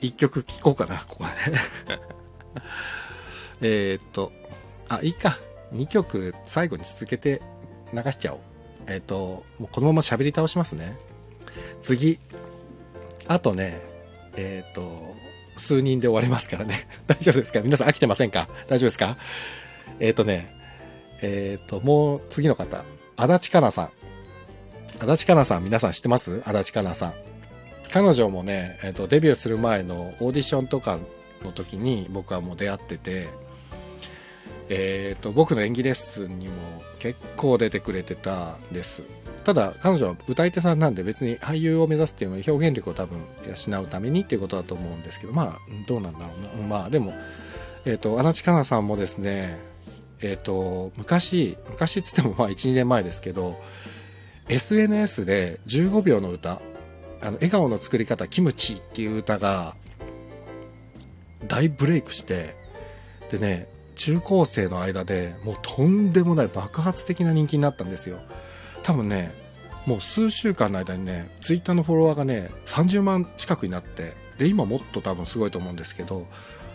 [0.00, 1.24] 一曲聴こうかなここ
[3.60, 3.62] で
[3.94, 4.32] えっと
[4.88, 5.38] あいいか。
[5.74, 7.42] 2曲最後に続けて
[7.92, 8.40] 流しちゃおう。
[8.86, 10.96] えっ、ともうこのまま喋り倒しますね。
[11.80, 12.18] 次。
[13.26, 13.80] あとね
[14.36, 15.16] えっ、と、
[15.56, 16.74] 数人で終わりますからね。
[17.08, 17.60] 大丈夫ですか？
[17.62, 18.48] 皆さん飽きてませんか？
[18.68, 19.16] 大丈夫ですか？
[19.98, 20.54] えっ、とね、
[21.22, 22.84] えっ、と、もう次の方、
[23.16, 23.90] 足立かなさん。
[25.00, 26.42] 足立かなさん、皆さん知ってます？
[26.44, 27.14] 足立かなさん。
[27.92, 30.98] 彼女もね、えっ、と、デビューする前のオーディションとか
[31.42, 33.28] の時に僕はもう出会ってて、
[34.68, 36.54] えっ、と、僕の演技レッスンにも
[36.98, 39.02] 結構出てくれてたんです。
[39.46, 47.14] ただ彼女は歌い手さんなんで別に俳優を目指すっていうのは表現力を多分養うためにっていうことだと思うんですけどまあどうなんだろうなまあでも
[47.84, 49.56] えっ、と足立香奈さんもですね
[50.20, 53.62] えっ、と昔昔っつってもまあ12年前ですけど
[54.48, 56.60] SNS で15秒の歌
[57.26, 59.74] あの笑顔の作り方キムチっていう歌が
[61.48, 62.54] 大ブレイクして
[63.32, 68.18] でね中高生の間でもうとんでもない爆発的な人気になったんですよ。
[68.84, 69.34] 多分ね
[69.86, 76.28] もう数週間の間にねツイッターのフォロワーがね30万近くになってで今もっと多分すごいと思うんですけど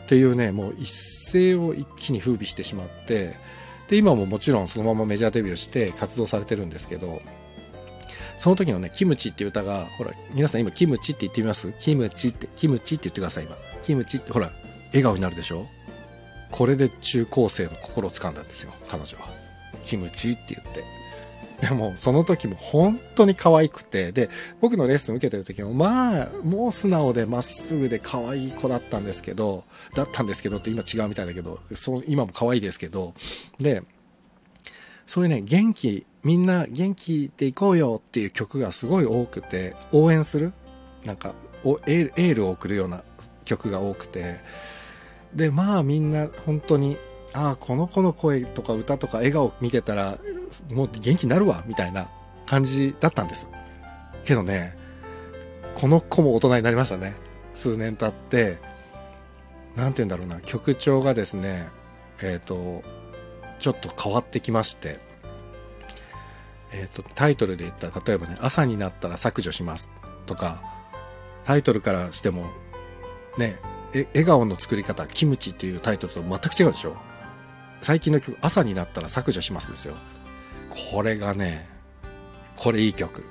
[0.04, 3.36] っていうねもう一世を一気に風靡してしまって
[3.88, 7.22] で今ももちろんそのままメジャーデビューして活動されてるんですけど
[8.42, 11.72] その時のね、キムチっていう歌が、ほら、皆さん今、キムチって言ってみます？
[11.80, 13.56] キムチって、キムチって言ってください、今。
[13.84, 14.52] キムチって、ほら、
[14.88, 15.68] 笑顔になるでしょ？
[16.50, 19.30] これで中高生の心を掴んだんですよ、彼女は。
[19.86, 20.84] キムチって言って。
[21.68, 33.14] でも、その時も本当に可愛くて、で、僕のレッスン受けてる時も、まあ、もう素直でまっすぐで可愛い子だったんですけど、だったんですけどって今違うみたいだけど、そう今も可愛いですけど、
[33.60, 33.84] で、
[35.06, 40.54] そういうね、元気、みんな元気でいこうよっていう曲がすごい多くて、応援する
[41.04, 41.34] なんか、
[41.88, 43.04] エールを送るような
[43.46, 44.40] 曲が多くて、
[45.34, 46.98] で、まあみんな本当に
[47.34, 50.18] ああこの子の声とか歌とか笑顔見てたら
[50.70, 52.10] もう元気になるわみたいな
[52.46, 53.50] 感じだったんです。
[54.26, 54.78] けどね
[55.76, 57.16] この子も大人になりましたね。
[57.54, 58.58] 数年経って
[59.76, 61.70] 何て言うんだろうな曲調がですね
[62.22, 62.84] えっ、ー、と
[63.62, 65.00] ちょっと変わってきまして
[66.74, 69.90] えっ、ー、とタイトルで言ったら例えばね朝になったら削除します
[70.26, 70.62] とか
[71.46, 72.48] タイトルからしても
[73.38, 73.60] ね
[73.94, 76.96] え笑顔の作り方キムチっていうタイトルと全く違うでしょ？
[77.82, 79.96] 最近の曲、朝になったら削除しますですよ。
[80.92, 81.68] これがね、
[82.56, 83.24] これいい曲。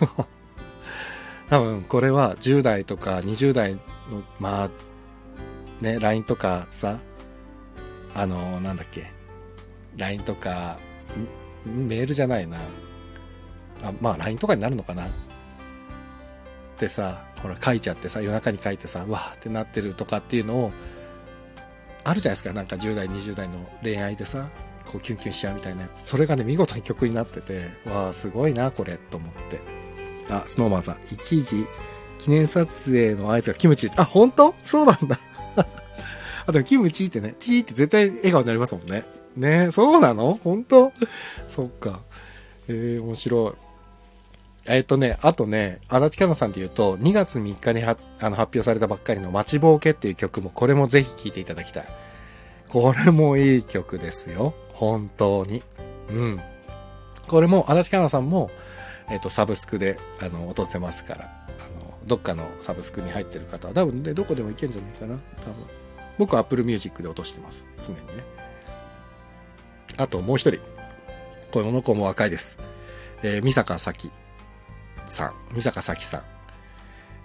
[1.48, 3.80] 多分これは10代とか20代の、
[4.38, 4.70] まあ、
[5.80, 6.98] ね、LINE とかさ、
[8.14, 9.12] あの、なんだっけ、
[9.96, 10.78] LINE とか、
[11.64, 12.58] メールじゃないな。
[13.82, 15.06] あまあ LINE とかになるのかな。
[16.78, 20.72] でさ、ほら書いちゃってさ夜中に書いてさわーってなってるとかっていうのを
[22.04, 22.52] あるじゃないですか。
[22.52, 24.48] なんか10代20代の恋愛でさ
[24.84, 26.06] こうキュンキュンしちゃうみたいなやつ。
[26.06, 29.60] それがね見事に曲になっててわあすごいなこれと思って。
[30.30, 30.98] あスノーマンさん。
[31.12, 31.66] 一時
[32.18, 34.00] 記念撮影の合図がキムチです。
[34.00, 34.54] あ本当？
[34.64, 35.18] そうなんだ。
[36.46, 39.04] あでもキムチってねチーって絶対笑顔になりますもんね。
[39.36, 40.38] ねそうなの？
[40.42, 40.92] 本当？
[41.48, 42.00] そっか
[42.68, 43.66] えー、面白い
[44.68, 51.86] えっ、とね、あとね、足立香奈さんで言うと、2月3日にあの発表されたばっかりの待ちぼうけっていう曲も、これもぜひ聴いていただきたい。
[52.68, 54.54] これもいい曲ですよ。
[54.72, 55.62] 本当に。
[56.10, 56.40] うん。
[57.28, 58.50] これも、足立香奈さんも、
[59.08, 65.14] えっ、ー、と、サブスクで、あの、落とせますから、あの、どっかのサブスクに入ってる方は、多分ね、どこでもいけんじゃないかな。
[65.40, 65.54] 多分。
[66.18, 67.68] 僕は Apple Music で落としてます。
[67.86, 68.35] 常にね。
[69.96, 70.60] あともう一人。
[71.52, 72.58] この子も若いです。
[73.22, 74.10] えー、三坂咲
[75.06, 76.22] さん、三坂咲さん。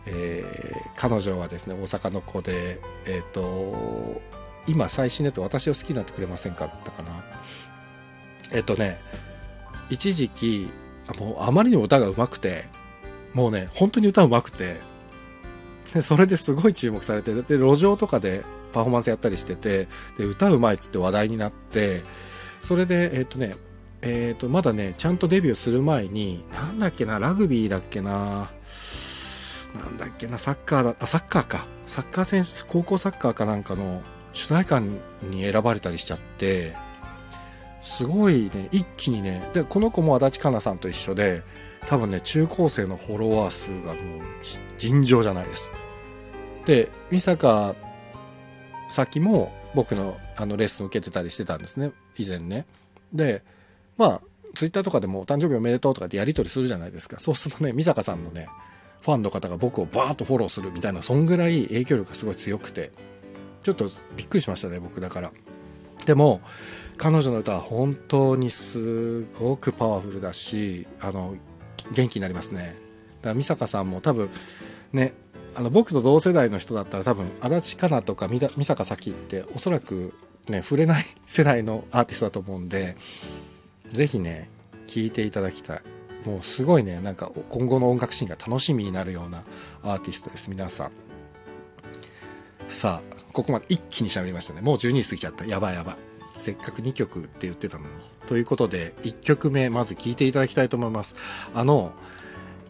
[0.06, 4.22] えー、彼女はですね、大阪の子で、えっ、ー、と、
[4.68, 7.24] 今最新のやつ私を好きになってくれませんかだったかな。
[8.52, 9.00] えっ、ー、とね、
[9.90, 10.70] 一時期、
[11.20, 12.66] もうあまりにも歌が上手くて、
[13.34, 14.80] もうね、本当に歌上手くて、
[15.94, 22.04] で、それですごい注目されて、で、路上とかでパフォーマンスやったりしてて、で、歌うまいっつって話題になって、
[22.62, 23.56] それで、えっ、とね、
[24.02, 28.52] えっ、と、まだね、ちゃんとデビューする前に、なんだっけな、ラグビーだっけな、
[29.76, 31.68] なんだっけな、サッカーだ、あ、サッカーか。
[31.88, 34.02] サッカー選手、高校サッカーかなんかの
[34.34, 34.92] 主題歌に
[35.44, 36.74] 選ばれたりしちゃって、
[37.82, 41.44] すごいね、一気にね、で、この子も足立香奈さんと一緒で、
[41.88, 44.22] 多分ね、中高生のフォロワー数がもう
[44.78, 45.72] 尋常じゃないです。
[46.66, 47.76] で、美坂
[48.92, 52.66] さきも僕のあのレッスン受けてたりしてたんですね、以前ね。
[53.14, 53.44] で、
[53.96, 54.22] まあ、
[54.56, 57.20] ツイッターとかでもお誕生日おめでとうとかってやり取りするじゃないですか。
[57.20, 58.50] そうするとね、美坂さんのね、
[59.02, 62.92] ファンの方が僕をバーッとフォローするみたいな、そんぐらい影響力がすごい強くて、
[63.62, 65.32] ちょっとびっくりしましたね、僕だから。
[66.08, 66.42] でも、
[66.98, 71.36] 彼女の歌は本当にすごくパワフルだし、あの、
[71.92, 72.78] 元気になりますね。
[73.22, 74.32] だから美坂さんも多分、
[74.92, 75.14] ね、
[75.54, 80.14] あの僕と同世代の人だったら多分足立香奈とか美坂咲っておそらく
[80.48, 82.96] ね触れない世代のアーティストだと思うんで
[83.92, 84.50] ぜひね、
[84.88, 85.82] 聴いていただきたい。
[86.26, 89.44] もうすごいね、なんか今後の音楽シーンが楽しみになるような
[89.84, 90.92] アーティストです、皆さん。
[92.70, 94.62] さあ、ここまで一気に喋りましたね。
[94.62, 95.46] もう12時過ぎちゃった。
[95.46, 95.96] やばいやばい。
[96.34, 97.90] せっかく2曲って言ってたのに。
[98.28, 101.16] ということで、1曲目、まず聴いていただきたいと思います。
[101.54, 101.92] あの、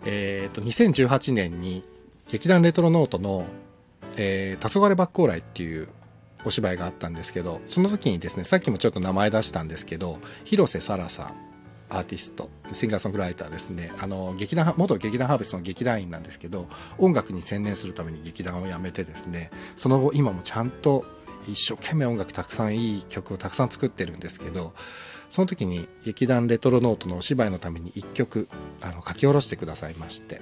[0.06, 1.84] えっ、ー、と、2018年に
[2.32, 3.46] 劇団レトロノートの、
[4.16, 5.88] えー、黄昏バッコーライっていう
[6.46, 11.52] お芝居があったんですけどその時にですねさっきもちょっと名前出したんですけど広瀬沙羅さん
[11.90, 13.92] アーティストシンガーソングライターですね。
[14.00, 21.06] あの劇団元劇団ハーベストの劇団員なんですけど音楽に専念するために劇団を辞めてですねその後今もちゃんと
[21.48, 24.74] 一生懸命音楽たくさんいい曲をたくさん作ってるんですけど
[25.30, 28.48] その時に劇団レトロノートのお芝居のために1曲
[28.82, 30.42] あの書き下ろしてくださいまして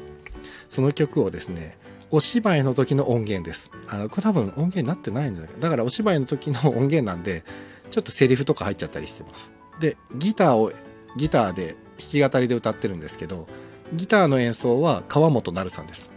[0.67, 1.77] その曲をですね
[2.11, 3.71] お芝居の時の音源です。
[3.87, 5.59] あの、これ多分音源になってないんじゃないか。
[5.59, 7.43] だからお芝居の時の音源なんで、
[7.89, 9.51] ちょっとセリフとか入っちゃったりしてます。
[9.79, 10.71] で、ギターを、
[11.17, 13.47] ギターで弾き語りで歌ってるんですけど、
[13.93, 16.11] ギターの演奏は川本なるさんです。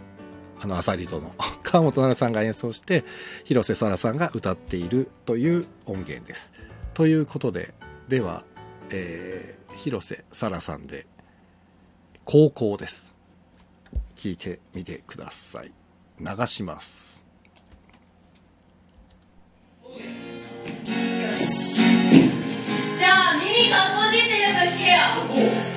[0.61, 1.33] あの、アサリドの。
[1.63, 3.03] 川本なるさんが演奏して、
[3.43, 6.53] 広瀬沙羅さんが歌っているという音源です。
[6.93, 7.73] ということで、
[8.07, 8.43] では、
[8.89, 11.05] えー、広瀬沙羅さんで、
[12.25, 13.13] 高校です。
[14.15, 15.82] 聞いてみてください。
[16.19, 17.23] 流します。
[22.97, 25.72] じゃあ耳がこじってよく聞けよ。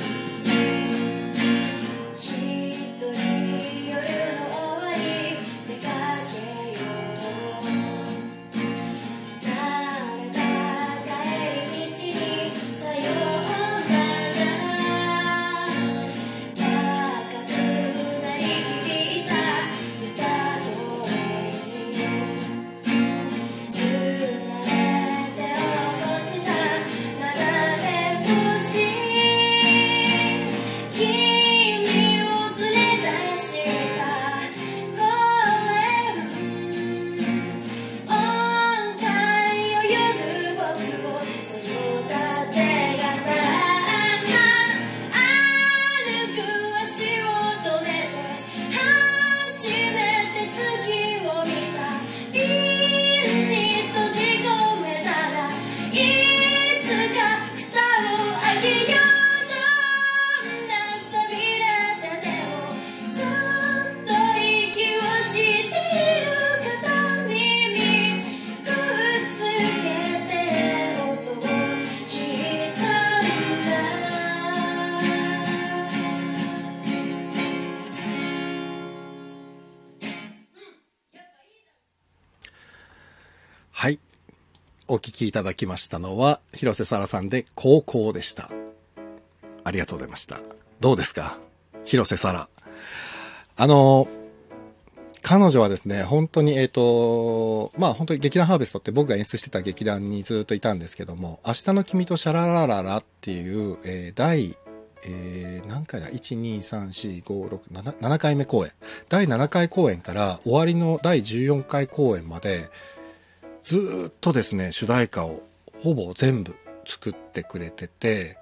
[85.26, 88.50] きいただきましたのは、広瀬沙羅さんで高校でした。
[89.64, 90.40] ありがとうございました。
[90.80, 91.38] どうですか？
[91.84, 92.48] 広瀬沙羅。
[93.56, 94.08] あの、
[95.22, 104.56] 彼女はですね、本当に、えっ、と、まあ本当に劇団ハーベストって僕が演出してた劇団にずっといたんですけども、明日の君とシャララララっていう、えー第、
[105.04, 108.72] えー何回だ ?1、2、3、4、5、6、7、7回目公演。
[109.08, 112.68] 第7回公演から終わりの第14回公演まで、
[113.66, 115.42] ずっとですね、主題歌を
[115.82, 116.54] ほぼ全部
[116.86, 118.38] 作ってくれてて、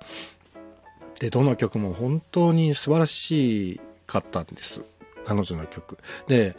[1.18, 4.82] で、どの曲も本当に素晴らしかったんです。
[5.24, 5.96] 彼女の曲。
[6.26, 6.54] で、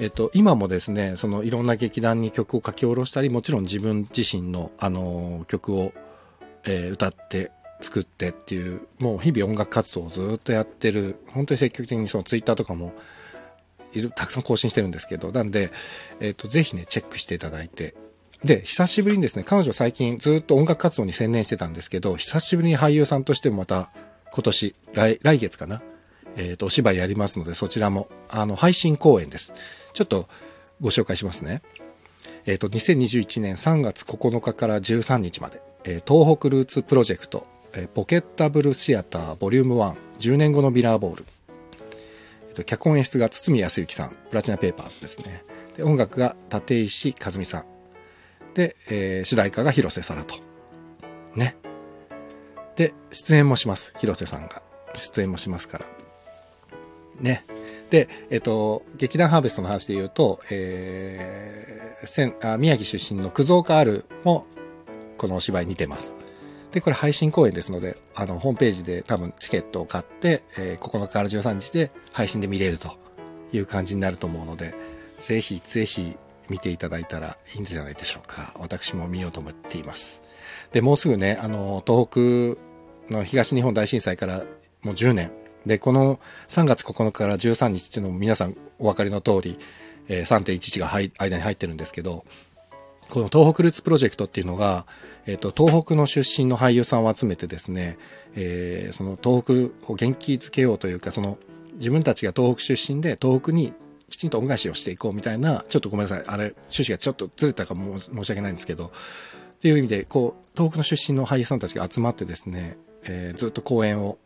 [0.00, 5.92] えっと、今もですね、そのいろんな劇団に曲を書き下ろしたり、もちろん自分自身の、あの曲を、
[6.64, 12.92] えー歌って、作ってっていう、もう日々音楽活動をずっとやってる、本当に積極的にそのツイッターとかも、
[13.92, 15.70] いる、たくさん更新してるんですけど、なんで、
[16.20, 17.94] えっ、と、ぜひね、チェックしていただいて。
[18.44, 23.90] で、久しぶりにですね、彼女最近ずっと音楽活動に専念してたんですけど、久しぶりに俳優さんとしてもまた、
[24.32, 25.82] 今年、来、来月かな
[26.36, 29.52] えっ、と、お芝居やりますので、そちらも、あの、配信公演です。
[29.92, 30.28] ちょっと、
[30.80, 31.62] ご紹介しますね。
[32.46, 41.24] えっ、と、2021年3月9日から13日まで、えー東北ルーツプロジェクト、えーポケッタブルシアターボリューム1、10年後のミラーボール。
[42.58, 45.44] と、脚本演出が堤康之さん、プラチナペーパーズですね。
[45.76, 47.64] で、音楽が立石和美さん。
[48.54, 50.34] で、えー主題歌が広瀬沙羅と。
[51.34, 51.56] ね。
[52.76, 53.92] で、出演もします。
[53.98, 54.62] 広瀬さんが。
[54.94, 55.86] 出演もしますから。
[57.20, 57.44] ね。
[57.90, 64.46] で、えっと、劇団ハーベストの話で言うと、えー、せんあ宮城出身の九蔵カールも、
[65.16, 66.16] このお芝居に出ます。
[66.72, 72.96] で、これ配信公演ですので、あの、ホームページで多分チケットを買って、えー9日から13日で配信で見れると
[73.52, 74.74] いう感じになると思うので、
[75.20, 76.16] ぜひぜひ
[76.48, 78.54] 見ていただいたらいいんじゃないでしょうか。
[78.58, 80.20] 私も見ようと思っています。
[80.72, 84.44] で、もうすぐね、あの、東北の東日本大震災から
[84.82, 85.32] もう10年。
[85.66, 89.58] で、この3月9日から13日っていうのも皆さんお分かりの通り、
[90.08, 90.86] えー3.11が
[91.18, 92.24] 間に入ってるんですけど、
[93.08, 94.86] この東北ルーツプロジェクトっていうのが、
[95.28, 97.98] えっ、と、東北の出身の俳優さんを集めてですね、
[98.34, 101.36] えーその東北を元気づけようというか、その
[101.74, 103.74] 自分たちが東北出身で東北に
[104.08, 108.90] きちんと恩返しをしていこうみたいな、ちょっとごめんなさい、あれ、趣旨がちょっとずれたかも申し訳ないんですけど、っ
[109.60, 114.16] ていう意味で、こう、東北の出身の俳優さんたちが集まってですね、えーずっと公演を、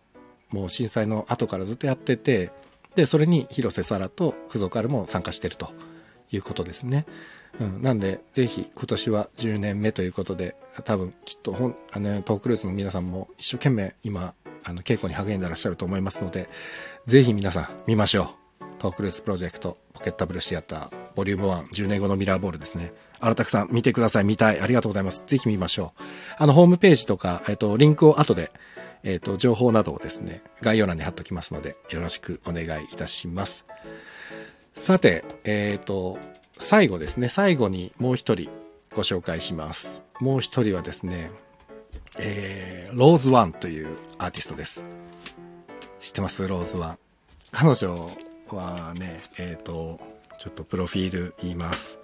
[0.51, 2.53] もう震災の後からずっとやってて、
[2.95, 5.73] で、それに広瀬沙羅と工藤カルも参加してると
[6.31, 7.07] いうことですね。
[7.61, 14.35] うん、なんで、ぜひ今年は10年目ということで、多分きっとほん、あの、トークルースの皆さんも一生懸命今、
[14.65, 16.49] あの、稽古に励んでらっしゃると思いますので、
[17.07, 18.29] ぜひ皆さん見ましょう。
[18.79, 22.93] トークルースプロジェクト、ポケッタブルシアター、ボリューム1、10年後のミラーボールですね。
[23.21, 24.25] 荒拓さん、見てください。
[24.25, 24.61] 見たい。
[24.61, 25.25] ありがとうございます。
[25.27, 26.03] ぜひ見ましょう。
[26.39, 28.51] あの、ホームページとか、えっと、リンクを後で、
[29.05, 33.67] えっと、情報などをですね、概要欄に貼っときますので、よろしくお願いいたします。
[34.75, 36.19] さて、えっ、と、
[36.63, 38.49] 最後ですね、最後にもう一人
[38.95, 40.05] ご紹介します。
[40.21, 41.33] もう一人はですね、
[42.21, 43.89] えー、ローズワンという
[44.19, 44.85] アーティストです。
[46.01, 46.47] 知ってます？
[46.47, 46.99] ローズワン。
[47.51, 48.09] 彼女
[48.49, 50.01] はね、えっ、と、
[50.39, 51.99] ちょっとプロフィール言います。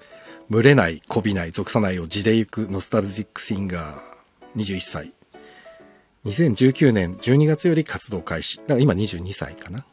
[0.50, 5.12] 群れない、こびない、属さないを地で行くノスタルジックシンガー、21歳。
[6.24, 8.58] 2019年12月より活動開始。
[8.58, 9.86] だから今22歳かな。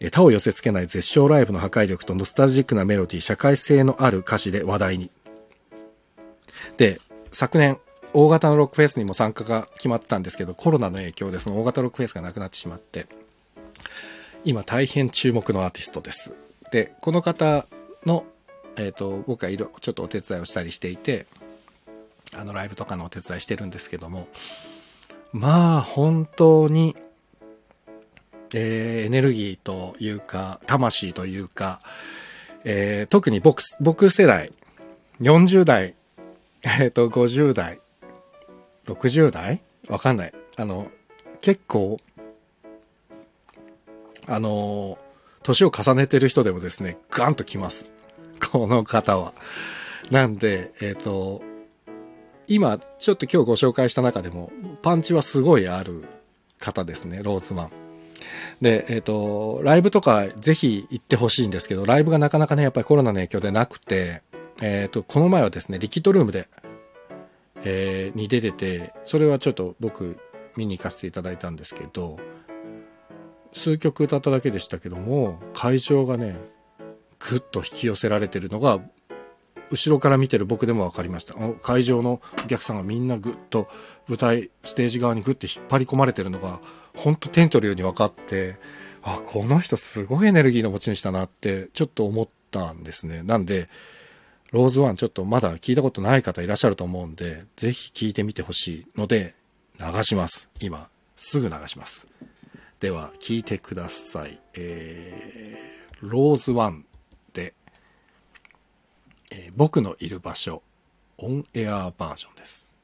[0.00, 5.10] え、他を寄せ付けない絶唱ライブの破壊力とノスタルジックなメロディー、社会性のある歌詞で話題に。
[6.76, 7.00] で、
[7.32, 7.78] 昨年、
[8.14, 13.06] 大型のロックフェスにも参加が決まったんですけど、コロナの影響でその大型ロックフェスがなくなってしまって、
[14.44, 16.32] 今大変注目のアーティストです。
[16.70, 17.66] で、この方
[18.06, 18.24] の、
[18.76, 21.26] えっ、と、僕がいろ、ちょっとお手伝いをしたりしていて、
[22.32, 24.28] あの、ライブとかのお手伝いしてるんですけども、
[25.32, 26.96] まあ、本当に、
[28.54, 31.80] えーエネルギーというか、魂というか、
[32.64, 34.52] えー特に僕、僕世代、
[35.20, 35.94] 40代、
[36.80, 37.80] えっ、と、50代、
[38.86, 40.32] 60代わかんない。
[40.56, 40.90] あの、
[41.40, 41.98] 結構、
[44.26, 44.98] あの、
[45.42, 47.86] 年を重ねてる人でもですね、ガンときます。
[48.50, 49.32] この方は。
[50.10, 51.42] なんで、えっ、と、
[52.46, 54.50] 今、ちょっと今日ご紹介した中でも、
[54.82, 56.04] パンチはすごいある
[56.58, 57.87] 方ですね、ローズマン。
[58.60, 64.22] で、えっ、と、ライブとかぜひ行ってほしいんですけど、ライブがなかなかね、やっぱりコロナの影響でなくて、
[64.60, 66.48] えっ、と、この前はですね、リキッドルームで、
[67.64, 70.18] えーに出てて、それはちょっと僕
[70.56, 72.18] 見に行かせていただいたんですけど、
[73.52, 76.36] 数曲歌っただけでしたけども、会場がね、
[77.18, 78.80] ぐっと引き寄せられてるのが
[79.70, 81.34] 後ろから見てる僕でも分かりました。
[81.62, 83.68] 会場のお客さんがみんなぐっと
[84.08, 86.60] 舞台、ステージ側にぐって引っ張り込まれてるのが、
[86.96, 88.56] ほんと手に取るように分かって、
[89.02, 93.22] あ、この人すごいエネルギーの持ち主だなって、ちょっと思ったんですね。
[93.22, 93.68] なんで、
[94.50, 99.34] ローズワンちょっとまだ聞いたことない方いらっしゃると思うんで、ぜひ聞いてみてほしいので、
[99.78, 100.48] 流します。
[100.60, 102.06] 今、すぐ流します。
[102.80, 104.40] では、聞いてください。
[104.54, 106.84] えー、ローズワン、
[109.30, 110.62] えー僕のいる場所、
[111.18, 112.74] オンエアバージョンです。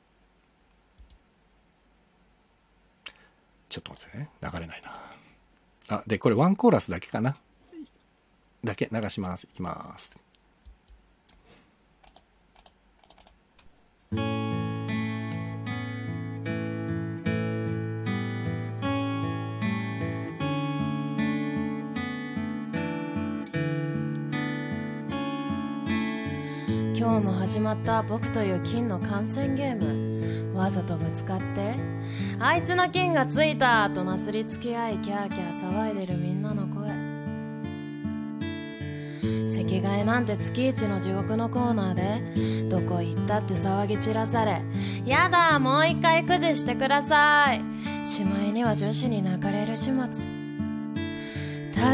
[3.68, 4.28] ちょっと待ってね。
[4.40, 5.96] 流れないな。
[5.96, 7.36] あ、で、これワンコーラスだけかな。
[8.62, 9.44] だけ流します。
[9.44, 10.23] いきます。
[27.24, 30.54] も始まった僕という金の観戦ゲーム。
[30.56, 31.74] わざとぶつかって。
[32.38, 36.90] あいつの金がついたとなすりつけ合いキャーキャー騒いでるみんなの声。
[39.48, 44.60] 席替えなんて月一の地獄のコーナーでどこ行ったって騒ぎ散らされ。
[45.06, 48.06] やだもう一回くじしてください。
[48.06, 50.44] しまいには女子に泣かれる始末。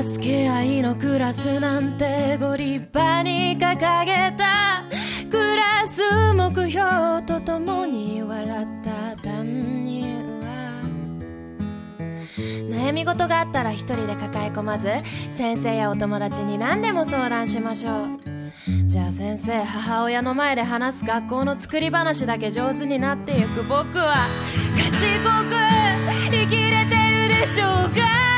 [0.02, 4.59] 助け合いのクラスなんてご立派に掲げた。
[5.98, 10.82] 目標とともに笑った担任は
[12.70, 14.88] 悩み事があったら一人で抱え込まず
[15.30, 18.06] 先生やお友達に何でも相談しましょう。
[18.84, 24.14] じゃあ先生母親の前で話す学校の作り話だけ上手になってゆく僕は
[24.76, 25.54] 賢く
[26.30, 28.29] 生きれてるでしょうか？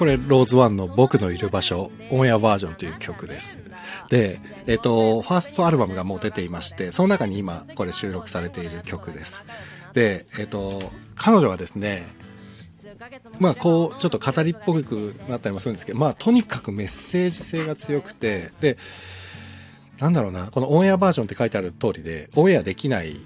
[0.00, 3.58] これ、ローズワンの僕のいる場所、オンエアバージョンという曲です。
[4.08, 9.44] で、えっ、と、ファーストアルバムがもう出ていまして、その中に今、これ収録されている曲です。
[9.92, 12.06] で、えっ、と、彼女はですね、
[13.38, 18.78] まあこう、ちょっと語りっぽくなったりもするんですけど、まあとにかくメッセージ性が強くて、で、
[19.98, 23.20] なんだろうな、このオンエアバージョンって書いてある通りで、オンエアできない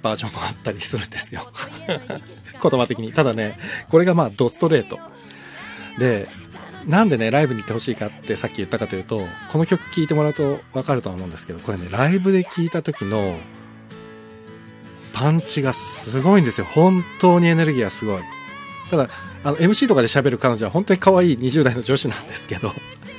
[0.00, 1.50] バージョンもあったりするんですよ。
[1.90, 3.12] 言葉的に。
[3.12, 3.58] ただね、
[3.88, 5.00] これがまあドストレート。
[6.00, 6.28] で、
[6.86, 9.20] なんでね、ライブに行ってほしいかってさっき言ったかというと、
[9.52, 13.38] この曲聴いてもらうとわかるとは思うんですけど、これね、ライブで聴いた時の
[15.12, 16.66] パンチがすごいんですよ。
[16.70, 18.22] 本当にエネルギーがすごい。
[18.90, 19.08] ただ、
[19.44, 22.72] あの、MC とかで喋る彼女は本当に可愛い20代の女子なんですけど、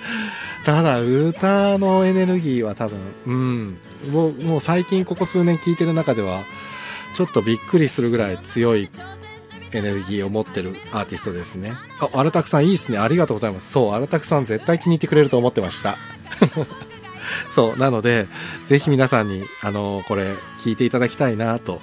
[0.65, 3.77] ただ、歌のエネルギーは多分、うん、
[4.11, 6.43] もう、もう最近ここ数年聴いてる中では、
[7.13, 8.89] ちょっとびっくりするぐらい強い
[9.74, 11.74] エネルギーを持ってるアーティストですね。
[11.99, 12.97] あ、荒拓さんいいっすね。
[12.97, 13.72] ありがとうございます。
[13.72, 15.97] そう、荒拓さん絶対気に入ってくれると思ってました。
[17.51, 18.28] そう、なので、
[18.67, 21.82] ぜひ皆さんに、あの、これ、聞いていただきたいなと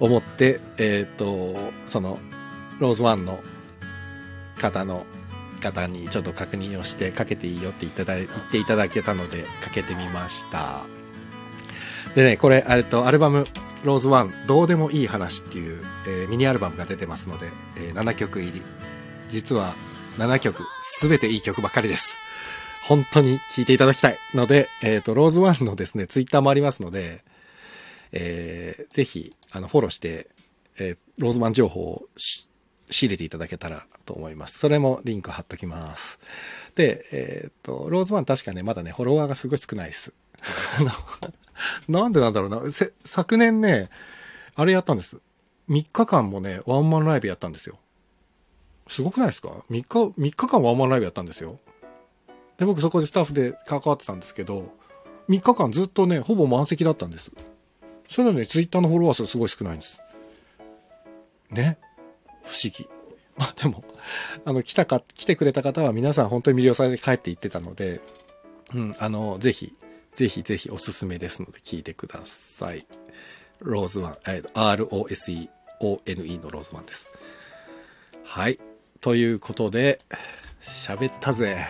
[0.00, 1.56] 思って、えっ、と、
[1.86, 2.18] その、
[2.78, 3.40] ローズワンの
[4.60, 5.04] 方の
[5.60, 10.84] 方にちょっと確認をして、かけていいよって言っていただ言っていただけたので、かけてみました。
[12.14, 13.46] でね、これ、えっと、アルバム、
[13.84, 18.62] ローズワン、どうでもいい話っていう、えーミニアルバムが出てますので、えー7曲入り。
[19.28, 19.74] 実は、
[20.18, 22.18] 7曲、すべていい曲ばかりです。
[22.84, 27.24] 本当に聴いていただきたいので、えっ、と、ローズワンのですね、ツイッターもありますので、
[28.12, 30.28] えーぜひ、あの、フォローして、
[30.78, 32.48] えーローズワン情報を仕
[33.06, 34.58] 入れていただけたらと思います。
[34.58, 36.18] それもリンク貼っときます。
[36.74, 40.12] で、えっ、と、ローズワン確かね、まだね、フォロワーがすごい少ないです。
[40.78, 40.90] あの
[41.88, 42.62] なんでなんだろうな。
[43.04, 43.90] 昨年ね、
[44.54, 45.18] あれやったんです。
[45.68, 47.78] 3日間もね、ワンマンライブやったんですよ。
[48.88, 49.84] すごくないですか ?3 日、
[50.18, 51.58] 3日間ワンマンライブやったんですよ。
[52.58, 54.72] で、僕そこでスタッフで関わってたんですけど、
[55.28, 57.30] 3日間ずっとね、ほぼ満席だったんです。
[58.08, 60.00] それなのにツイッターのフォロワー数すごい少ないんです。
[61.50, 61.78] ね？
[62.42, 62.88] 不思議。
[63.36, 63.84] まあでも、
[64.44, 68.00] あの、来たか、来てくれた方は皆さん本当に魅了されて帰っていってたので、
[68.74, 69.74] うん、あの、ぜひ、
[70.18, 72.84] ぜひぜひおすすめですので聞いてください。
[73.60, 75.48] ローズワン、えー
[75.78, 77.12] ROSEONE のローズワンです。
[78.24, 78.58] はい。
[79.00, 80.00] ということで、
[80.60, 81.64] 喋ったぜ。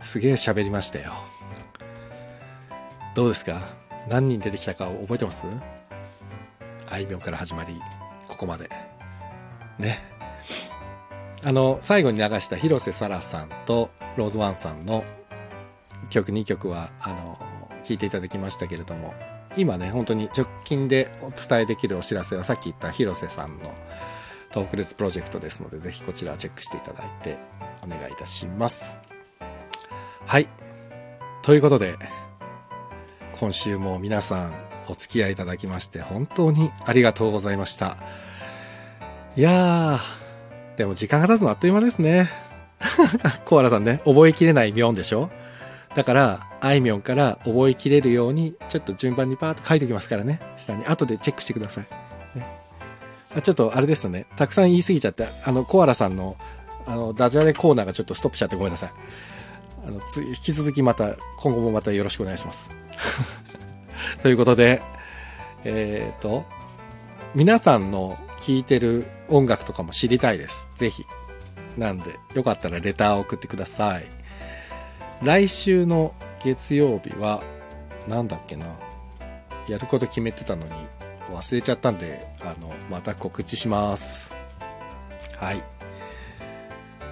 [0.00, 1.12] すげえ喋りましたよ。
[3.14, 3.60] どうですか？
[4.08, 5.46] 何人出てきたか覚えてます？
[6.90, 7.78] あいみょんから始まり、
[8.26, 8.70] ここまで。
[9.78, 10.02] ね。
[11.44, 15.04] あの、最後に流した広瀬沙羅さんとローズワンさんの
[16.12, 17.38] 曲2曲は、あの、
[17.84, 19.14] 聞いていただきましたけれども、
[19.56, 23.74] 今ね、本当に直近でお伝えできるお知らせはさっき言った広瀬さんの
[24.50, 27.36] トークレスプロジェクトですので、ぜひこちらチェックしていただいて
[27.82, 28.96] お願いいたします。
[30.26, 30.48] はい。
[31.42, 31.96] ということで、
[33.38, 34.54] 今週も皆さん
[34.88, 37.96] お付き合いいただきまして本当にありがとうございました。
[39.36, 42.30] いやー、でも時間が経つのあっという間ですね。
[43.44, 45.30] コアラさんね、覚えきれないミョンでしょ？
[45.94, 50.40] だから、あいみょんから覚えきれるように、ちょっと順番にパーッと書いておきますからね。
[50.56, 50.84] 下に。
[50.86, 52.38] 後でチェックしてください。
[52.38, 52.46] ね、
[53.36, 54.26] あちょっとあれですよね。
[54.36, 56.36] たくさん言い過ぎちゃって、あの、コアラさんの、
[56.86, 58.90] あの、ダジャレコーナーがちょっとストップしちゃってごめんなさい。
[59.86, 62.70] あの、つ引き続きまた、今後もまたよろしくお願いします。
[64.22, 64.80] ということで、
[65.64, 66.44] えっ、と、
[67.34, 70.66] 皆さんの聴いてる音楽とかも知りたいです。
[70.74, 71.04] ぜひ。
[71.76, 74.21] なんで、よかったらレターを送ってください。
[75.22, 76.14] 来週の
[76.44, 77.42] 月曜日は、
[78.08, 78.66] なんだっけな？
[79.68, 80.72] やること決めてたのに
[81.32, 84.34] 忘れちゃったんで、あの、また告知します。
[85.36, 85.62] はい。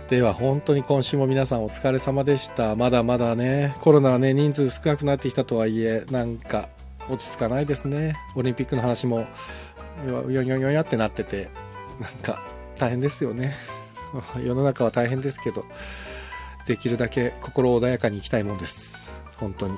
[0.08, 2.74] では本当に今週も皆さんお疲れ様でした。
[2.74, 6.68] まだまだね、コロナはね、人数少なくなってきたとはいえ、なんか
[7.08, 8.16] 落ち着かないですね。
[8.34, 9.28] オリンピックの話も、
[10.08, 11.48] よよよよやってなってて、
[12.00, 12.42] なんか
[12.76, 13.54] 大変ですよね。
[14.44, 15.64] 世の中は大変ですけど、
[16.66, 19.11] できるだけ心穏やかにいきたいもんです。
[19.36, 19.74] 本当に。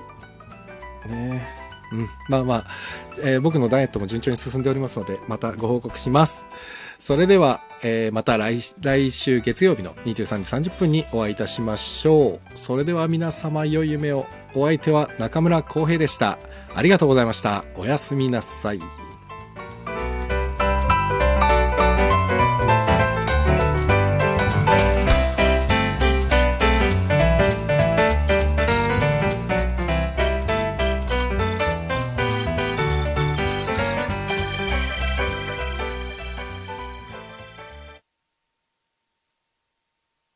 [1.09, 1.47] ね
[1.93, 2.09] うん。
[2.29, 2.67] まあまあ、
[3.23, 6.47] えー僕のダイエットも順調に進んでおりますので、またご報告します。
[6.99, 8.63] それでは、えーまた来
[9.11, 12.59] 週月曜日の23時30分にお会いいたしましょう。
[12.59, 14.27] それでは皆様良い夢を。
[14.55, 16.39] お相手は中村浩平でした。
[16.75, 17.65] ありがとうございました。
[17.77, 19.12] おやすみなさい。